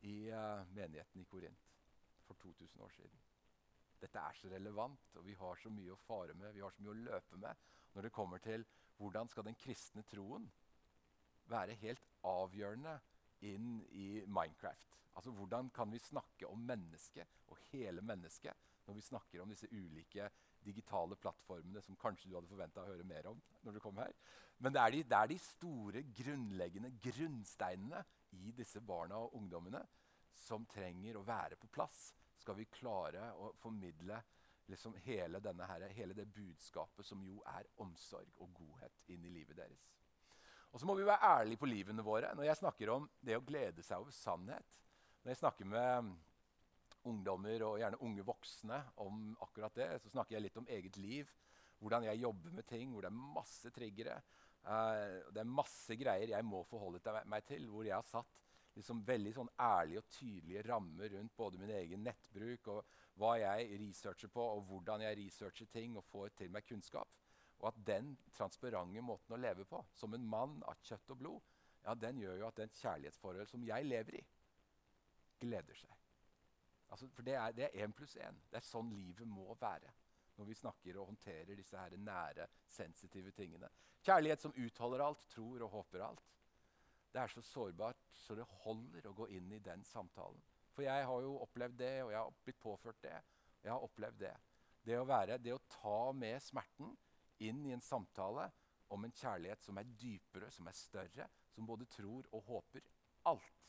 [0.00, 0.30] i
[0.70, 1.66] menigheten i Korint
[2.26, 3.27] for 2000 år siden.
[3.98, 6.84] Dette er så relevant, og vi har så mye å fare med, vi har så
[6.84, 8.64] mye å løpe med når det kommer til
[8.98, 10.46] hvordan skal den kristne troen
[11.50, 12.98] være helt avgjørende
[13.48, 14.96] inn i Minecraft.
[15.18, 19.68] Altså Hvordan kan vi snakke om mennesket og hele mennesket når vi snakker om disse
[19.72, 20.28] ulike
[20.64, 23.40] digitale plattformene som kanskje du hadde forventa å høre mer om.
[23.62, 24.14] når du kom her.
[24.58, 28.02] Men det er, de, det er de store, grunnleggende grunnsteinene
[28.38, 29.82] i disse barna og ungdommene
[30.38, 32.12] som trenger å være på plass.
[32.48, 34.16] Skal vi klare å formidle
[34.72, 35.36] liksom hele,
[35.68, 39.82] her, hele, det budskapet som jo er omsorg og godhet inn i livet deres.
[40.72, 42.30] Og så må vi være ærlige på livene våre.
[42.32, 44.64] Når jeg snakker om det å glede seg over sannhet,
[45.20, 46.08] når jeg snakker med
[47.12, 51.36] ungdommer og gjerne unge voksne om akkurat det, så snakker jeg litt om eget liv.
[51.84, 54.16] Hvordan jeg jobber med ting, hvor det er masse triggere.
[54.64, 58.47] Uh, det er masse greier jeg må forholde meg til, hvor jeg har satt
[58.78, 63.78] liksom veldig sånn ærlige og tydelige rammer rundt både min egen nettbruk og hva jeg
[63.82, 67.10] researcher på, og hvordan jeg researcher ting og får til meg kunnskap.
[67.58, 71.54] Og at den transparente måten å leve på, som en mann av kjøtt og blod,
[71.82, 74.26] ja, den gjør jo at den kjærlighetsforhold som jeg lever i,
[75.42, 75.94] gleder seg.
[76.88, 78.38] Altså, for det er én pluss én.
[78.48, 79.94] Det er sånn livet må være.
[80.38, 83.66] når vi snakker og håndterer disse her nære, sensitive tingene.
[84.06, 86.28] Kjærlighet som utholder alt, tror og håper alt.
[87.12, 90.40] Det er så sårbart så det holder å gå inn i den samtalen.
[90.74, 93.16] For jeg har jo opplevd det, og jeg har blitt påført det.
[93.64, 94.34] Jeg har opplevd det.
[94.84, 96.92] Det å, være, det å ta med smerten
[97.44, 98.46] inn i en samtale
[98.94, 102.84] om en kjærlighet som er dypere, som er større, som både tror og håper
[103.28, 103.64] alt.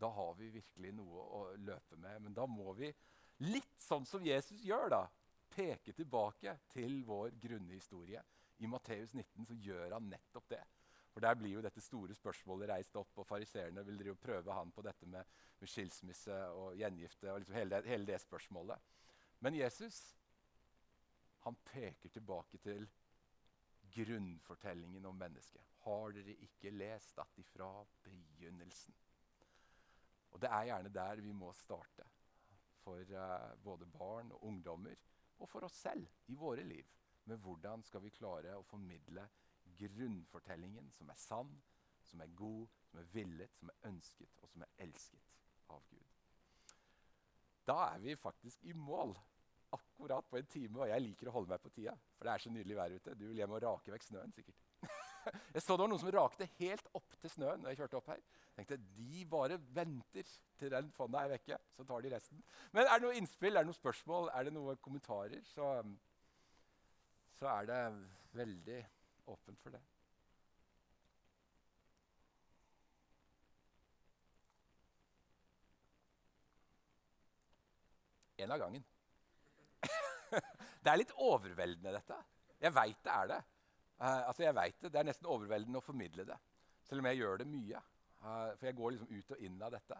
[0.00, 2.22] Da har vi virkelig noe å løpe med.
[2.24, 2.92] Men da må vi,
[3.46, 5.02] litt sånn som Jesus gjør, da,
[5.52, 8.22] peke tilbake til vår grunnehistorie.
[8.62, 10.62] I Matteus 19 så gjør han nettopp det.
[11.12, 14.72] For Der blir jo dette store spørsmålet reist opp, og fariseerne vil og prøve han
[14.72, 15.24] på dette med,
[15.60, 17.32] med skilsmisse og gjengifte.
[17.32, 18.78] og liksom hele, hele, det spørsmålet.
[19.40, 20.16] Men Jesus
[21.42, 22.88] han peker tilbake til
[23.94, 25.60] grunnfortellingen om mennesket.
[25.84, 28.94] Har dere ikke lest at ifra begynnelsen?
[30.30, 32.06] Og Det er gjerne der vi må starte.
[32.82, 34.94] For uh, både barn og ungdommer,
[35.38, 36.86] og for oss selv i våre liv.
[37.24, 39.28] Med hvordan skal vi klare å formidle
[39.90, 41.52] grunnfortellingen som er sann,
[42.06, 45.32] som er god, som er villet, som er ønsket, og som er elsket
[45.72, 46.16] av Gud.
[47.66, 49.14] Da er vi faktisk i mål
[49.72, 51.94] akkurat på en time, og jeg liker å holde meg på tida.
[52.18, 53.14] For det er så nydelig vær ute.
[53.16, 54.64] Du vil hjem og rake vekk snøen, sikkert.
[55.54, 58.10] jeg så det var noen som rakte helt opp til snøen når jeg kjørte opp
[58.12, 58.24] her.
[58.52, 62.42] Jeg tenkte, De bare venter til den fonda er vekke, så tar de resten.
[62.74, 65.70] Men er det noe innspill, er det noen spørsmål, er det noen kommentarer, så,
[67.38, 67.80] så er det
[68.36, 68.82] veldig
[69.30, 69.82] åpent for det.
[78.42, 78.84] En av gangen.
[80.82, 82.16] det er litt overveldende, dette.
[82.62, 83.40] Jeg veit det er det.
[84.02, 84.90] Uh, altså jeg vet det.
[84.90, 86.38] Det er nesten overveldende å formidle det.
[86.82, 87.82] Selv om jeg gjør det mye.
[88.22, 89.98] Uh, for jeg går liksom ut og inn av dette.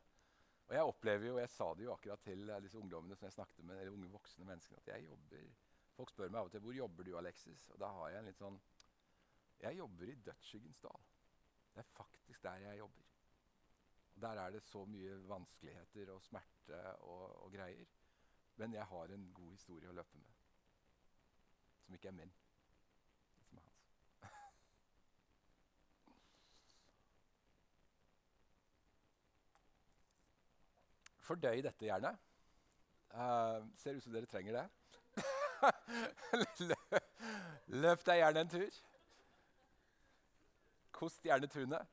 [0.69, 3.29] Og jeg opplever jo, og jeg sa det jo akkurat til uh, disse ungdommene som
[3.29, 5.53] jeg snakket med, eller unge voksne menneskene, at jeg jobber
[5.93, 7.67] Folk spør meg av og til hvor jobber du, Alexis?
[7.75, 8.55] Og da har jeg en litt sånn
[9.63, 11.01] jeg jobber i dødsskyggens dal.
[11.75, 13.03] Det er faktisk der jeg jobber.
[14.15, 17.85] Og Der er det så mye vanskeligheter og smerte og, og greier.
[18.57, 20.33] Men jeg har en god historie å løpe med.
[21.85, 22.33] Som ikke er min,
[23.47, 23.97] som er hans.
[31.27, 32.19] Fordøy dette gjerne.
[33.13, 34.69] Uh, ser ut som dere trenger det.
[37.83, 38.73] Løp deg gjerne en tur.
[40.93, 41.92] Kost gjerne tunet.